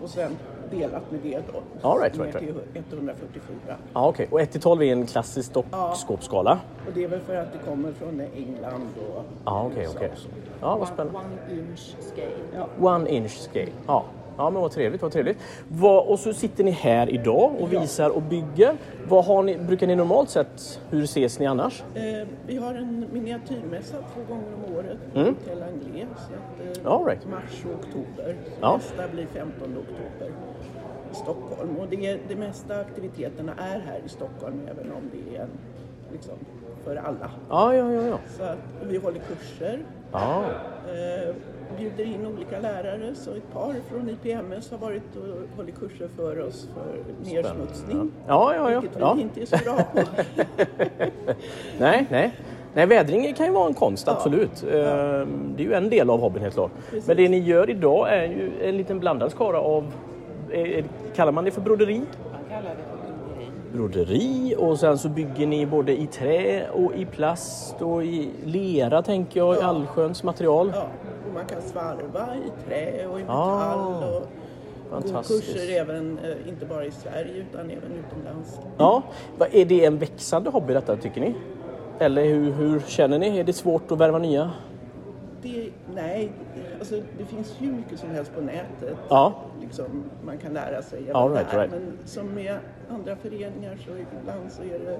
[0.03, 0.31] och sen
[0.71, 1.89] delat med det då.
[1.89, 2.47] All right, right, right.
[2.47, 3.75] till 144.
[3.93, 4.27] Ja, okej.
[4.31, 6.59] Och 1 till 12 är en klassisk dockskåpsskala?
[6.87, 10.27] Och det är väl för att det kommer från England och Ja, okej, USA så.
[10.61, 11.19] Ja, vad spännande.
[11.19, 12.67] One inch scale.
[12.79, 12.95] Ja.
[12.95, 13.71] One inch scale.
[13.87, 14.05] Ja.
[14.37, 15.37] Ja, men vad trevligt, vad trevligt.
[15.67, 18.77] Vad, och så sitter ni här idag och visar och bygger.
[19.07, 21.83] Vad har ni, brukar ni normalt sett, hur ses ni annars?
[21.95, 25.35] Eh, vi har en miniatyrmässa två gånger om året på Mm.
[25.35, 26.07] Hotell Anglais.
[26.15, 26.33] Så
[26.89, 27.27] att, eh, right.
[27.29, 28.35] Mars och oktober.
[28.61, 28.77] Ja.
[28.77, 30.31] Nästa blir 15 oktober
[31.17, 31.75] Stockholm.
[31.79, 35.49] Och det, det mesta aktiviteterna är här i Stockholm även om det är en,
[36.11, 36.33] liksom,
[36.83, 37.31] för alla.
[37.49, 38.07] Ja, ja, ja.
[38.07, 38.17] ja.
[38.37, 39.79] Så att, vi håller kurser.
[40.11, 40.43] ja.
[40.87, 41.35] Eh,
[41.77, 46.39] bjuder in olika lärare så ett par från IPMS har varit och hållit kurser för
[46.47, 46.97] oss för
[47.31, 48.11] nersmutsning.
[48.27, 48.79] Ja, ja, ja.
[48.79, 49.13] Vilket ja.
[49.13, 49.99] vi inte är så bra på.
[51.79, 52.33] Nej, nej.
[52.73, 54.63] Nej, vädring kan ju vara en konst, absolut.
[54.63, 56.71] Ehm, Det är ju en del av hobbyn helt klart.
[56.89, 57.07] Precis.
[57.07, 59.93] Men det ni gör idag är ju en liten blandad skara av,
[61.17, 61.97] kallar man det för broderi?
[62.31, 63.51] Man kallar det för broderi.
[63.73, 69.01] Broderi och sen så bygger ni både i trä och i plast och i lera
[69.01, 69.65] tänker jag, i Ja.
[69.67, 70.71] allsköns material.
[70.75, 70.81] Ja,
[71.27, 74.21] och man kan svarva i trä och i Ah, metall och
[74.91, 75.53] gå fantastiskt.
[75.53, 78.59] kurser även, eh, inte bara i Sverige utan även utomlands.
[78.77, 79.01] Ja,
[79.51, 81.35] är det en växande hobby detta tycker ni?
[81.99, 83.37] Eller hur, hur känner ni?
[83.39, 84.51] Är det svårt att värva nya?
[85.97, 86.31] Nej,
[86.79, 88.97] alltså det finns hur mycket som helst på nätet.
[89.09, 89.41] Ja.
[89.61, 91.57] Liksom, man kan lära sig All right, där.
[91.57, 91.71] right.
[91.71, 94.99] Men som med andra föreningar så ibland så är det...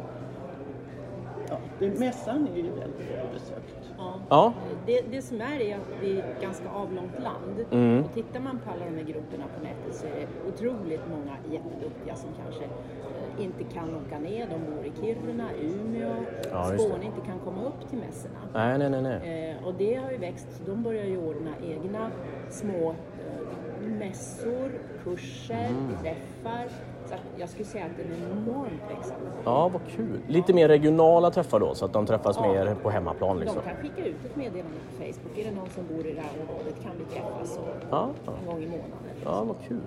[1.50, 3.87] Ja, det, mässan är ju väldigt besökt.
[3.98, 4.14] Ja.
[4.30, 4.54] Ja.
[4.86, 7.66] Det, det som är är att vi är ett ganska avlångt land.
[7.72, 8.04] Mm.
[8.04, 11.38] Och tittar man på alla de här grupperna på nätet så är det otroligt många
[11.52, 14.48] jätteduktiga som kanske eh, inte kan åka ner.
[14.48, 16.14] De bor i Kiruna, Umeå,
[16.52, 16.66] Ja.
[16.78, 18.40] Skåne inte kan komma upp till mässorna.
[18.54, 19.50] Nej, nej, nej, nej.
[19.60, 20.48] Eh, och det har ju växt.
[20.58, 22.12] så De börjar ju ordna egna
[22.50, 24.72] små eh, mässor,
[25.04, 25.92] kurser, Mm.
[26.02, 26.66] träffar.
[27.10, 28.14] Så jag skulle säga att det är en
[28.48, 29.26] enormt växande.
[29.44, 30.20] Ja, vad kul.
[30.28, 32.52] Lite mer regionala träffar då, så att de träffas Ja.
[32.54, 33.58] mer på hemmaplan liksom.
[33.66, 35.38] De kan skicka ut ett meddelande på Facebook.
[35.38, 38.32] Är det någon som bor i det här området kan vi träffas och Ja, ja.
[38.42, 38.92] en gång i månaden.
[39.26, 39.80] Ja, vad kul.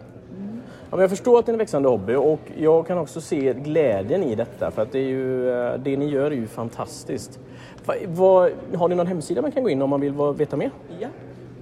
[0.91, 3.53] Ja, men jag förstår att det är en växande hobby och jag kan också se
[3.55, 7.41] glädjen i detta för att det, är ju, eh, det ni gör är ju fantastiskt.
[7.87, 10.57] Va- Vad, har ni någon hemsida man kan gå in om man vill va- veta
[10.57, 10.71] mer?
[11.01, 11.09] Ja,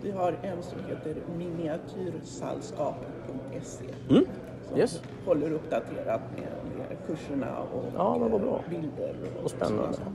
[0.02, 4.24] vi har en som heter miniatyrsallskap.se Mm.
[4.68, 5.02] Som Yes.
[5.26, 6.48] håller uppdaterat med,
[6.88, 8.60] med kurserna och Ja, men vad bra.
[8.70, 9.14] bilder.
[9.38, 9.92] Och, Och spännande.
[9.92, 10.12] saker.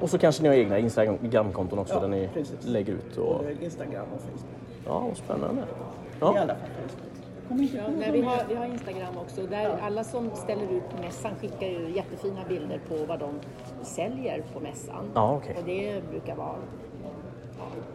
[0.00, 2.66] Och så kanske ni har egna Instagramkonton också Ja, där ni precis.
[2.66, 3.16] lägger ut.
[3.16, 4.44] Och, Både Instagram och Facebook.
[4.86, 5.62] ja, vad spännande.
[5.62, 5.64] I
[6.20, 6.26] Ja.
[6.28, 7.70] alla fall Facebook.
[7.74, 9.46] Ja, nej, vi, har, vi har Instagram också.
[9.46, 13.40] Där Alla som ställer ut på mässan skickar ju jättefina bilder på vad de
[13.82, 15.04] säljer på mässan.
[15.14, 15.56] Ja, okej.
[15.58, 16.54] Och det brukar vara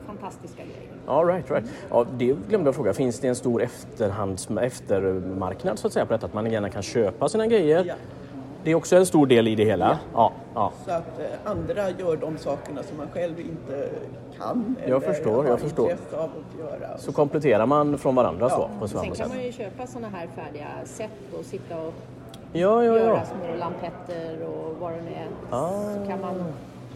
[0.07, 0.91] fantastiska grejer.
[1.07, 1.65] Ja, right, right.
[1.89, 2.93] Ja, det glömde jag fråga.
[2.93, 6.25] Finns det en stor efterhands, eftermarknad så att säga på detta?
[6.25, 7.83] Att man gärna kan köpa sina grejer?
[7.87, 7.93] Ja.
[8.63, 9.99] Det är också en stor del i det hela?
[10.13, 10.31] Ja.
[10.55, 13.89] ja, Så att eh, andra gör de sakerna som man själv inte
[14.37, 15.91] kan Jag eller förstår, har jag förstår.
[15.91, 16.97] intresse av att göra.
[16.97, 19.27] Så kompletterar man från varandra så på Sen kan sätt?
[19.29, 21.09] man ju köpa sådana här färdiga set
[21.39, 21.93] och sitta och
[22.53, 23.21] Ja, ja, göra ja.
[23.25, 25.27] små lampetter och vad det nu är.
[25.57, 25.69] Ah.
[25.71, 26.43] Så kan man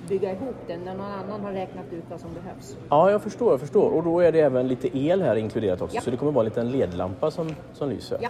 [0.08, 2.78] bygga ihop den när någon annan har räknat ut vad som behövs.
[2.90, 3.90] Ja, jag förstår, jag förstår.
[3.92, 5.96] Och då är det även lite el här inkluderat också.
[5.96, 6.02] Ja.
[6.02, 8.18] Så det kommer vara en liten ledlampa som, som lyser.
[8.22, 8.30] Ja,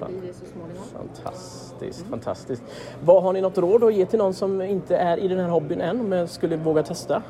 [0.00, 0.84] det blir det så småningom.
[0.92, 2.62] Fantastiskt, fantastiskt.
[3.04, 5.48] Vad Har ni något råd att ge till någon som inte är i den här
[5.48, 7.22] hobbyn än men skulle våga testa?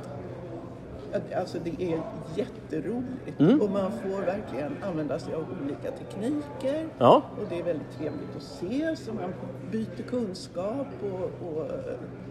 [1.36, 2.00] Alltså det är
[2.34, 3.61] jätteroligt Mm.
[3.61, 6.86] och man får verkligen använda sig av olika tekniker.
[6.98, 9.34] Ja, Och det är väldigt trevligt att se så man
[9.70, 11.66] byter kunskap och, och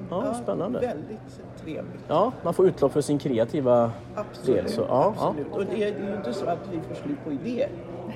[0.09, 0.80] Ja, spännande.
[0.80, 2.03] Väldigt trevligt.
[2.07, 4.61] ja man får utlopp för sin kreativa Absolut.
[4.61, 4.69] del.
[4.69, 5.28] Så, ja, ja.
[5.28, 5.51] absolut.
[5.53, 7.69] Och det är det är ju inte så att vi får slut på idéer.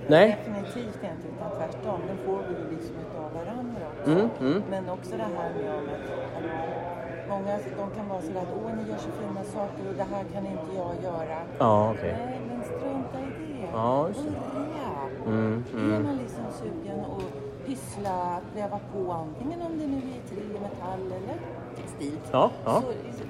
[0.07, 1.99] Nej, Definitivt inte, utan tvärtom.
[2.07, 4.11] Den får vi ju liksom utav varandra också.
[4.11, 4.63] Mm, mm.
[4.69, 6.80] Men också det här med att
[7.33, 10.23] många de kan vara sådär att åh ni gör så fina saker och det här
[10.33, 11.37] kan inte jag göra.
[11.59, 12.15] ja okej.
[12.25, 13.67] Nej, men strunta i det.
[13.73, 14.31] Ja, just det.
[14.53, 14.89] Börja.
[15.25, 16.03] Mm, Är mm.
[16.03, 17.23] man liksom sugen och
[17.65, 21.37] pyssla, pröva på antingen om det nu är trä, metall eller
[21.75, 22.29] textilt.
[22.31, 22.81] Ja, ja.
[22.81, 23.23] Så, så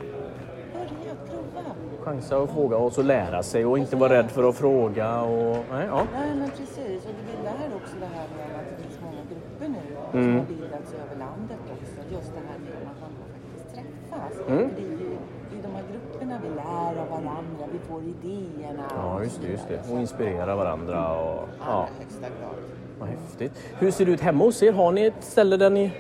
[0.73, 1.61] börja, prova.
[2.03, 5.21] Chansa att fråga och så lära sig och inte vara rädd för att fråga.
[5.21, 6.03] Och, nej, ja.
[6.13, 9.21] Nej men precis och det är där också det här med att det finns många
[9.31, 9.81] grupper nu
[10.19, 10.25] Mm.
[10.25, 12.15] som har bildats över landet också.
[12.15, 13.75] Just det här med att man då faktiskt
[14.11, 14.47] träffas.
[14.47, 14.69] Mm.
[14.75, 15.11] Det är ju
[15.59, 18.83] i de här grupperna vi lär av varandra, vi får idéerna.
[18.95, 19.47] ja, just det.
[19.47, 19.93] Just det.
[19.93, 21.17] Och inspirera varandra.
[21.21, 22.55] Och, ja, högsta grad.
[22.99, 23.51] vad häftigt.
[23.79, 24.71] Hur ser det ut hemma hos er?
[24.73, 25.91] Har ni ett ställe där ni...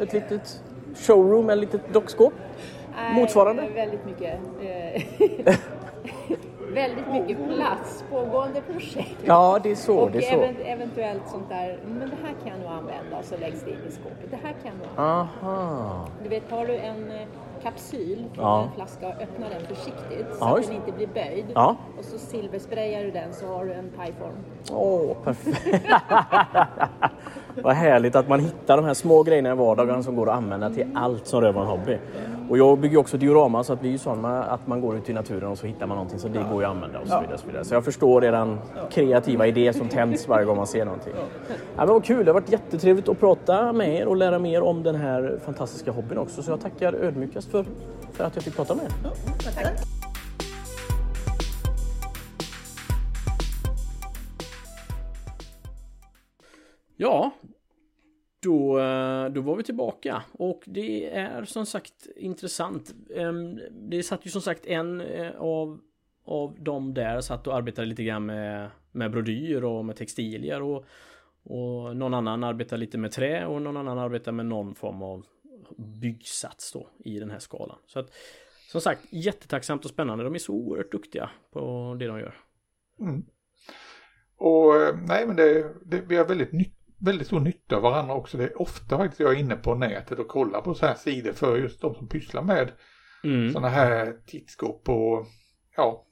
[0.00, 0.62] Ett litet
[0.96, 2.32] showroom eller ett litet dockskåp?
[3.14, 3.68] Motsvarande?
[3.74, 4.40] Väldigt mycket.
[4.62, 5.54] Eh,
[6.74, 9.16] väldigt mycket plats, pågående projekt.
[9.24, 9.98] Ja, det är så.
[9.98, 10.36] och Det är så.
[10.42, 13.70] even- eventuellt sånt där, men det här kan jag nog använda och så läggs det
[13.70, 14.30] in i skåpet.
[14.30, 16.08] Det här kan jag nog Aha.
[16.22, 17.26] Du vet, har du en eh,
[17.62, 18.62] kapsyl från Ja.
[18.62, 21.44] en flaska och öppnar den försiktigt så Ja, att den inte blir böjd.
[21.54, 21.76] Ja.
[21.98, 24.36] Och så silversprayar du den så har du en pajform.
[24.72, 25.86] Åh, perfekt.
[27.62, 30.70] Vad härligt att man hittar de här små grejerna i vardagen som går att använda
[30.70, 31.98] till allt som rör vår hobby.
[32.48, 35.10] Och jag bygger också diorama så att vi är ju sådana att man går ut
[35.10, 37.20] i naturen och så hittar man någonting så det går ju att använda och så
[37.20, 37.38] vidare.
[37.38, 37.64] Så, vidare.
[37.64, 38.58] så jag förstår eran
[38.90, 41.12] kreativa idé som tänds varje gång man ser någonting.
[41.16, 41.24] Ja,
[41.76, 44.82] men vad kul, det har varit jättetrevligt att prata med er och lära mer om
[44.82, 46.42] den här fantastiska hobbyn också.
[46.42, 47.64] Så jag tackar ödmjukast för,
[48.12, 48.92] för att jag fick prata med er.
[56.96, 57.30] Ja,
[58.42, 62.94] då, eh, då var vi tillbaka och det är som sagt intressant.
[63.16, 65.80] Ehm, det satt ju som sagt en eh, av,
[66.24, 70.84] av dem där satt och arbetade lite grann med, med brodyr och med textilier och,
[71.42, 75.26] och någon annan arbetar lite med trä och någon annan arbetar med någon form av
[75.76, 77.78] byggsats då i den här skalan.
[77.86, 78.10] Så att
[78.72, 80.24] som sagt jättetacksamt och spännande.
[80.24, 82.34] De är så oerhört duktiga på det de gör.
[83.00, 83.22] Mm.
[84.36, 88.14] Och eh, nej men det, det, vi har väldigt, nytt väldigt stor nytta av varandra
[88.14, 88.38] också.
[88.38, 91.32] Det är ofta faktiskt jag är inne på nätet och kollar på så här sidor
[91.32, 92.72] för just de som pysslar med
[93.24, 93.52] Mm.
[93.52, 95.26] sådana här tittskåp och
[95.76, 96.06] ja,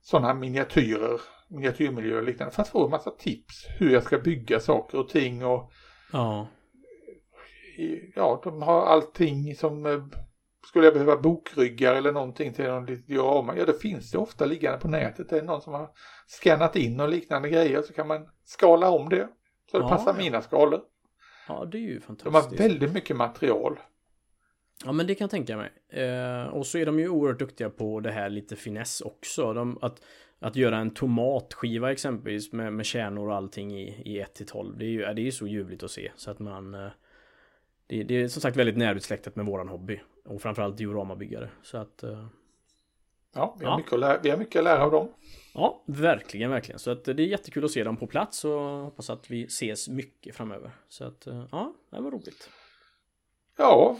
[0.00, 4.18] sådana här miniatyrer, miniatyrmiljöer och liknande för att få en massa tips hur jag ska
[4.18, 5.72] bygga saker och ting och
[6.12, 6.48] Ja.
[8.14, 10.04] ja, de har allting som eh,
[10.68, 14.44] skulle jag behöva bokryggar eller någonting till någon litet diorama, ja det finns det ofta
[14.44, 15.28] liggande på nätet.
[15.28, 15.90] Det är någon som har
[16.26, 19.28] skannat in och liknande grejer så kan man skala om det
[19.70, 20.18] så det Ja, passar ja.
[20.18, 20.80] mina skalor.
[21.48, 22.60] ja, det är ju De har fantastiskt.
[22.60, 23.78] väldigt mycket material.
[24.84, 25.70] Ja men det kan jag tänka mig.
[26.02, 29.52] Eh, och så är de ju oerhört duktiga på det här lite finess också.
[29.52, 30.02] De, att,
[30.38, 34.78] att göra en tomatskiva exempelvis med, med kärnor och allting i, i 1 till 12.
[34.78, 36.10] Det är ju det är så ljuvligt att se.
[36.16, 36.74] Så att man...
[36.74, 36.88] Eh,
[37.86, 40.00] det, det är som sagt väldigt närbesläktat med våran hobby.
[40.24, 41.48] Och framförallt dioramabyggare.
[41.62, 42.02] Så att...
[42.02, 42.26] Eh,
[43.34, 43.76] Ja, vi har, Ja.
[43.78, 45.08] Mycket, att lära, vi har mycket att lära av dem.
[45.54, 46.78] Ja, verkligen, verkligen.
[46.78, 49.88] Så att det är jättekul att se dem på plats och hoppas att vi ses
[49.88, 50.70] mycket framöver.
[50.88, 52.50] Så att, eh, ja, det var roligt.
[53.56, 53.98] Ja,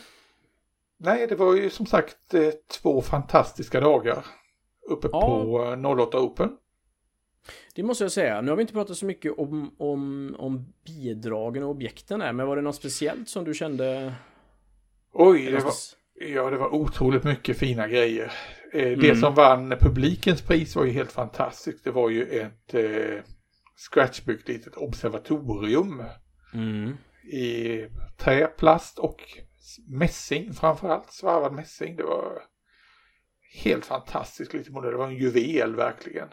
[0.96, 2.50] nej det var ju som sagt eh,
[2.82, 4.24] två fantastiska dagar
[4.90, 5.20] uppe Ja.
[5.20, 6.56] på eh, 08 Open.
[7.74, 8.40] Det måste jag säga.
[8.40, 12.46] Nu har vi inte pratat så mycket om, om, om bidragen och objekten här, men
[12.46, 14.14] var det något speciellt som du kände?
[15.12, 15.72] Oj, det var,
[16.14, 18.32] ja, det var otroligt mycket fina grejer.
[18.72, 19.16] Eh, Det Mm.
[19.16, 21.84] som vann publikens pris var ju helt fantastiskt.
[21.84, 23.22] Det var ju ett eh,
[23.76, 26.02] scratchbyggt litet observatorium
[26.54, 26.96] Mm.
[27.32, 29.22] i trä, plast och
[29.88, 31.10] mässing framförallt.
[31.12, 31.96] Svarvad mässing.
[31.96, 32.42] Det var
[33.62, 34.90] helt fantastiskt lite modell.
[34.90, 36.28] Det var en juvel verkligen.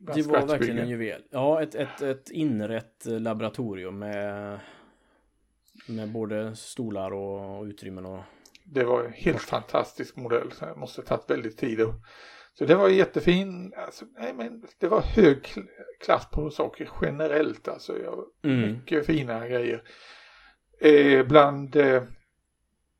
[0.00, 1.22] Det var verkligen en juvel.
[1.30, 4.60] Ja, ett, ett, ett inrätt eh, laboratorium med,
[5.88, 8.20] med både stolar och utrymmen och...
[8.72, 10.52] Det var en helt fantastisk modell.
[10.52, 11.80] Så måste ha tagit väldigt tid.
[11.80, 11.94] Och,
[12.54, 13.72] så det var jättefin.
[13.76, 15.66] Alltså, nej, men det var hög kl-
[16.04, 17.68] klass på saker generellt.
[17.68, 18.72] Alltså, jag, Mm.
[18.72, 19.82] mycket fina grejer.
[20.80, 22.02] Eh, bland eh,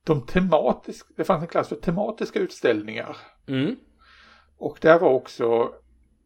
[0.04, 3.16] de tematisk, det fanns en klass för tematiska utställningar.
[3.48, 3.76] Mm.
[4.58, 5.72] Och där var också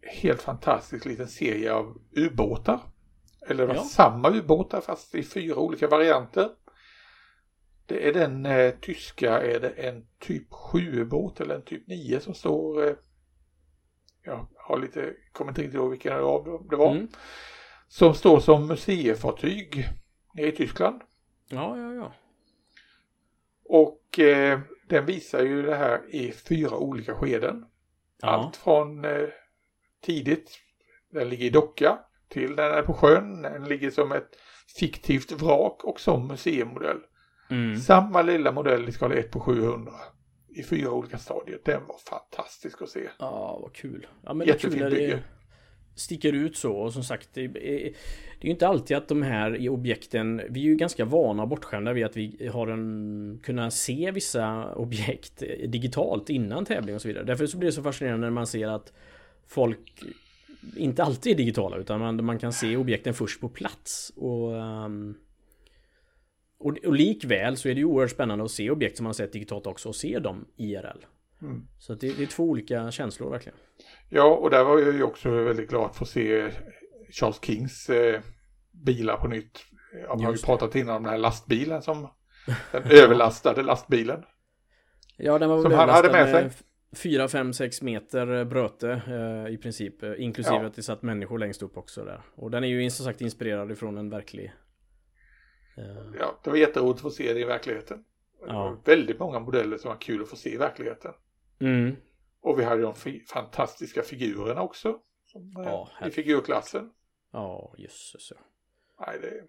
[0.02, 2.80] helt fantastisk liten serie av ubåtar.
[3.48, 3.82] Eller det var Ja.
[3.82, 6.48] samma ubåtar fast i fyra olika varianter.
[7.86, 12.34] Det är den eh, tyska, är det en typ 7-ubåt eller en typ 9 som
[12.34, 12.94] står, eh,
[14.24, 17.08] jag har lite, kommer inte riktigt ihåg vilken av det var, Mm.
[17.88, 19.88] som står som museifartyg
[20.34, 21.02] nere i Tyskland.
[21.48, 22.12] Ja, ja, ja.
[23.64, 27.66] Och eh, den visar ju det här i fyra olika skeden.
[28.22, 28.28] Ja.
[28.28, 29.28] Allt från eh,
[30.00, 30.58] tidigt,
[31.10, 34.36] den ligger i docka, till den är på sjön, den ligger som ett
[34.78, 37.00] fiktivt vrak och som museimodell.
[37.52, 37.76] Mm.
[37.76, 39.92] Samma lilla modell i skala 1 på 700
[40.54, 41.58] i fyra olika stadier.
[41.64, 43.08] Den var fantastisk att se.
[43.18, 44.06] Ja, vad kul.
[44.24, 45.22] Ja, men det är kul Jättefint när det bygge.
[45.94, 46.72] sticker ut så.
[46.72, 47.88] Och som sagt, det är, det
[48.40, 51.92] är ju inte alltid att de här i objekten, vi är ju ganska vana bortskämda
[51.92, 57.24] vid att vi har en, kunna se vissa objekt digitalt innan tävling och så vidare.
[57.24, 58.92] Därför så blir det så fascinerande när man ser att
[59.46, 60.02] folk
[60.76, 64.12] inte alltid är digitala utan man, man kan se objekten först på plats.
[64.16, 65.14] Och, ehm,
[66.66, 69.32] och, och likväl så är det ju oerhört spännande att se objekt som man sett
[69.32, 71.04] digitalt också och se dem IRL.
[71.42, 71.66] Mm.
[71.78, 73.58] Så det, det är två olika känslor verkligen.
[74.08, 76.50] Ja, och där var jag ju också väldigt glad för att se
[77.10, 78.20] Charles Kings eh,
[78.70, 79.58] bilar på nytt.
[80.02, 82.08] Ja, man har ju pratat innan om den här lastbilen som
[82.72, 84.22] den överlastade lastbilen.
[85.16, 86.52] Ja, den var väl Som han hade med med
[86.96, 89.02] 4, 5, 6 meter eh, bröte
[89.46, 90.02] eh, i princip.
[90.02, 90.66] eh, Inklusive Ja.
[90.66, 92.20] att det satt människor längst upp också där.
[92.34, 94.52] Och den är ju som sagt inspirerad ifrån en verklig...
[96.18, 98.04] Ja, det var jätteroligt att få se det i verkligheten.
[98.40, 98.52] Det Ja.
[98.64, 101.12] var väldigt många modeller som var kul att få se i verkligheten.
[101.60, 101.96] Mm.
[102.40, 102.94] Och vi hade de
[103.28, 104.98] fantastiska figurerna också.
[105.26, 106.90] Som, eh, Ja, I figurklassen.
[107.32, 108.36] Ja, jösses ja.
[109.06, 109.44] Nej, det, det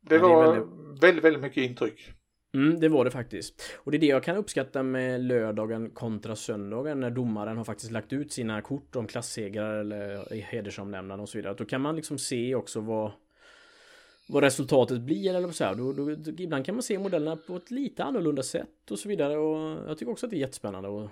[0.00, 1.24] det var väldigt- väldigt...
[1.24, 2.12] väldigt, mycket intryck.
[2.54, 3.78] Mm, det var det faktiskt.
[3.84, 7.90] Och det är det jag kan uppskatta med lördagen kontra söndagen när domaren har faktiskt
[7.92, 11.54] lagt ut sina kort om klassegrar eller hedersomnämnande och så vidare.
[11.54, 13.12] Då kan man liksom se också vad
[14.28, 15.74] vad resultatet blir eller så här.
[15.74, 19.36] Då, då, ibland kan man se modellerna på ett lite annorlunda sätt och så vidare.
[19.38, 21.10] Och jag tycker också att det är jättespännande att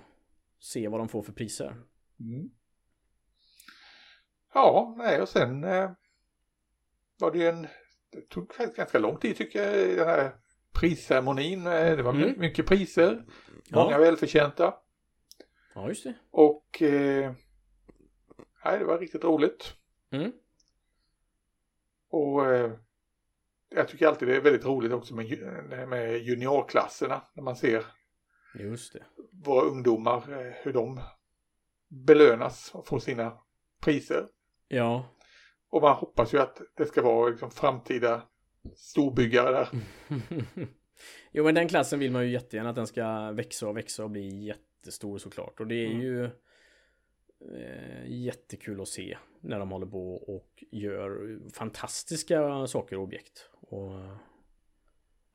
[0.59, 1.75] se vad de får för priser.
[2.19, 2.49] Mm.
[4.53, 5.91] Ja, nej och sen eh,
[7.19, 7.67] var det ju en,
[8.11, 10.35] det tog faktiskt ganska lång tid tycker jag, den här
[10.73, 11.67] prisceremonin.
[11.67, 12.29] Eh, Det var Mm.
[12.29, 13.25] my- mycket priser,
[13.71, 13.97] många Ja.
[13.97, 14.73] välförtjänta.
[15.75, 16.13] Ja, just det.
[16.31, 17.33] Och eh,
[18.65, 19.73] nej, det var riktigt roligt.
[20.11, 20.31] Mm.
[22.09, 22.71] Och eh,
[23.69, 27.85] jag tycker alltid det är väldigt roligt också med, ju- med juniorklasserna när man ser
[28.59, 29.03] Just det.
[29.45, 30.99] våra ungdomar, eh, hur de
[31.89, 33.37] belönas och får sina
[33.81, 34.27] priser.
[34.67, 35.05] Ja.
[35.69, 38.23] Och man hoppas ju att det ska vara liksom framtida
[38.75, 39.69] storbyggare där.
[41.31, 44.09] jo men den klassen vill man ju jättegärna att den ska växa och växa och
[44.09, 45.59] bli jättestor såklart.
[45.59, 46.01] Och det är Mm.
[46.01, 46.29] ju eh,
[48.07, 53.49] jättekul att se när de håller på och gör fantastiska saker och objekt.
[53.61, 53.91] Och,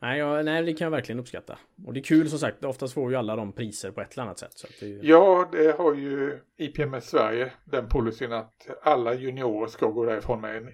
[0.00, 1.58] nej, ja, nej, det kan jag verkligen uppskatta.
[1.86, 4.22] Och det är kul som sagt, oftast får ju alla de priser på ett eller
[4.22, 4.52] annat sätt.
[4.52, 10.04] Så det, Ja, det har ju IPMS Sverige den policyn att alla juniorer ska gå
[10.04, 10.68] därifrån med en,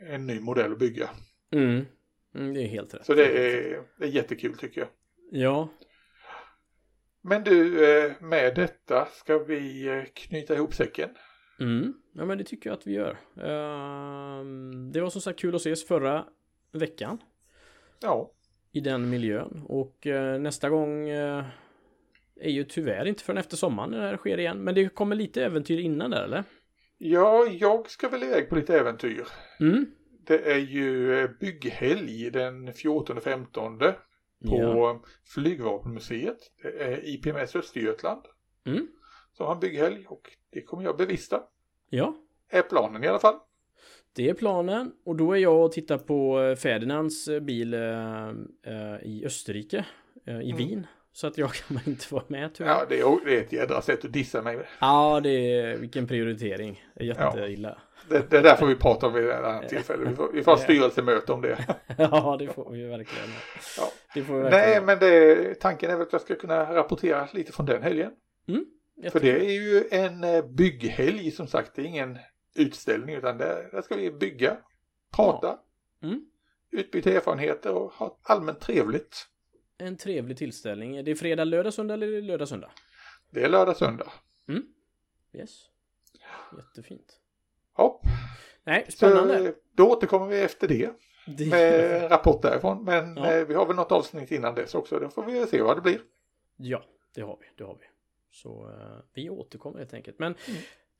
[0.00, 1.10] en ny modell att bygga.
[1.52, 1.84] mm.
[2.34, 3.06] Mm, det är helt rätt.
[3.06, 4.88] Så det är, det är jättekul tycker jag.
[5.30, 5.68] Ja,
[7.28, 11.10] Men du, eh, med detta ska vi eh, knyta ihop säcken.
[11.60, 13.18] Mm, ja men det tycker jag att vi gör.
[13.42, 16.24] Ehm, det var som sagt kul att ses förra
[16.72, 17.18] veckan
[18.00, 18.30] Ja,
[18.72, 23.98] i den miljön och eh, nästa gång är ju tyvärr inte förrän efter sommaren när
[23.98, 24.58] det här sker igen.
[24.58, 26.44] Men det kommer lite äventyr innan där eller?
[26.98, 29.26] ja jag ska väl iväg på lite äventyr.
[29.60, 29.86] Mm.
[30.26, 33.94] Det är ju bygghelg den 14-15
[34.44, 35.02] på Ja.
[35.24, 36.38] Flygvapenmuseet.
[36.62, 38.22] Det är IPMS Östergötland
[38.66, 38.88] Mm.
[39.32, 41.42] som har en bygghelg och det kommer jag bevista.
[41.90, 42.16] ja,
[42.50, 43.34] Är planen i alla fall.
[44.12, 48.28] det är planen och då är jag och tittar på eh, Ferdinands eh, bil eh,
[48.62, 49.86] eh, i Österrike,
[50.26, 50.56] eh, i Mm.
[50.56, 50.86] Wien.
[51.16, 52.70] Så att jag kan inte vara med tyvärr.
[52.70, 54.58] Ja, det är, det är ett jädra sätt att dissa mig.
[54.80, 56.84] Ja, det är vilken prioritering.
[56.94, 57.78] Det är jätteilla.
[58.08, 60.08] Det, det där får vi prata om vid ett annat tillfälle.
[60.08, 61.66] Vi får, vi får ha styrelsemöte om det.
[61.98, 63.28] Ja, det får vi verkligen.
[63.78, 63.88] Ja.
[64.14, 64.84] Det får vi Nej, verkligen.
[64.84, 68.10] men det, tanken är väl att jag ska kunna rapportera lite från den helgen.
[68.46, 69.22] För Jättekul.
[69.22, 71.72] det är ju en eh, bygghelg som sagt.
[71.74, 72.18] Det är ingen
[72.54, 74.56] utställning utan där, där ska vi bygga,
[75.16, 75.58] prata,
[76.02, 76.20] Mm.
[76.72, 79.26] utbyta erfarenheter och ha allmänt trevligt.
[79.78, 81.04] En trevlig tillställning.
[81.04, 82.70] Det är fredag, lördag, söndag eller är det lördag, söndag?
[83.30, 84.12] Det är lördag, söndag.
[85.32, 85.64] Yes.
[86.56, 87.20] Jättefint.
[87.76, 88.00] Ja,
[88.64, 89.38] Nej, så spännande.
[89.48, 90.90] eh, då återkommer vi efter det.
[91.26, 92.84] Det- med rapport därifrån.
[92.84, 93.32] Men Ja.
[93.32, 94.98] eh, vi har väl något avsnitt innan dess också.
[94.98, 96.00] Då får vi se vad det blir.
[96.56, 96.82] Ja,
[97.14, 97.46] det har vi.
[97.56, 97.84] Det har vi.
[98.30, 100.18] Så eh, vi återkommer helt enkelt.
[100.18, 100.34] Men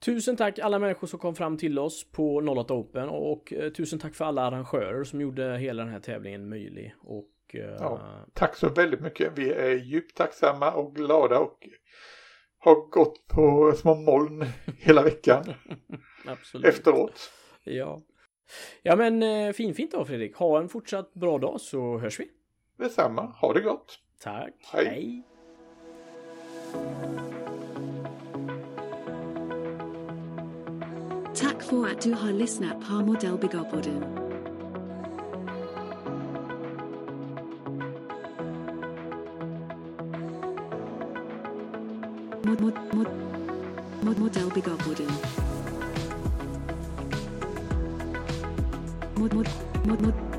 [0.05, 3.99] tusen tack alla människor som kom fram till oss på 08 Open och eh, tusen
[3.99, 6.95] tack för alla arrangörer som gjorde hela den här tävlingen möjlig.
[7.01, 8.25] Och Ja.
[8.35, 9.33] Tack så väldigt mycket.
[9.39, 11.69] Vi är djupt tacksamma och glada och
[12.59, 14.45] har gått på små moln
[14.79, 15.45] hela veckan
[16.27, 16.67] absolut.
[16.67, 17.31] efteråt.
[17.65, 18.03] Ja.
[18.83, 20.37] Ja men eh, fin fint då Fredrik.
[20.37, 22.29] Ha en fortsatt bra dag så hörs vi.
[22.79, 23.23] Detsamma.
[23.23, 23.99] Ha det gott.
[24.21, 24.55] Tack.
[24.73, 24.87] Hej.
[24.87, 25.23] Hej.
[31.35, 34.26] Tack för att du har lyssnat på Modellbyggarpodden.
[42.61, 43.07] Mod, mod,
[44.03, 45.07] mod, mod, Modellbyggarpodden.
[49.19, 49.47] Mod, mod,
[49.87, 50.36] mod, mod,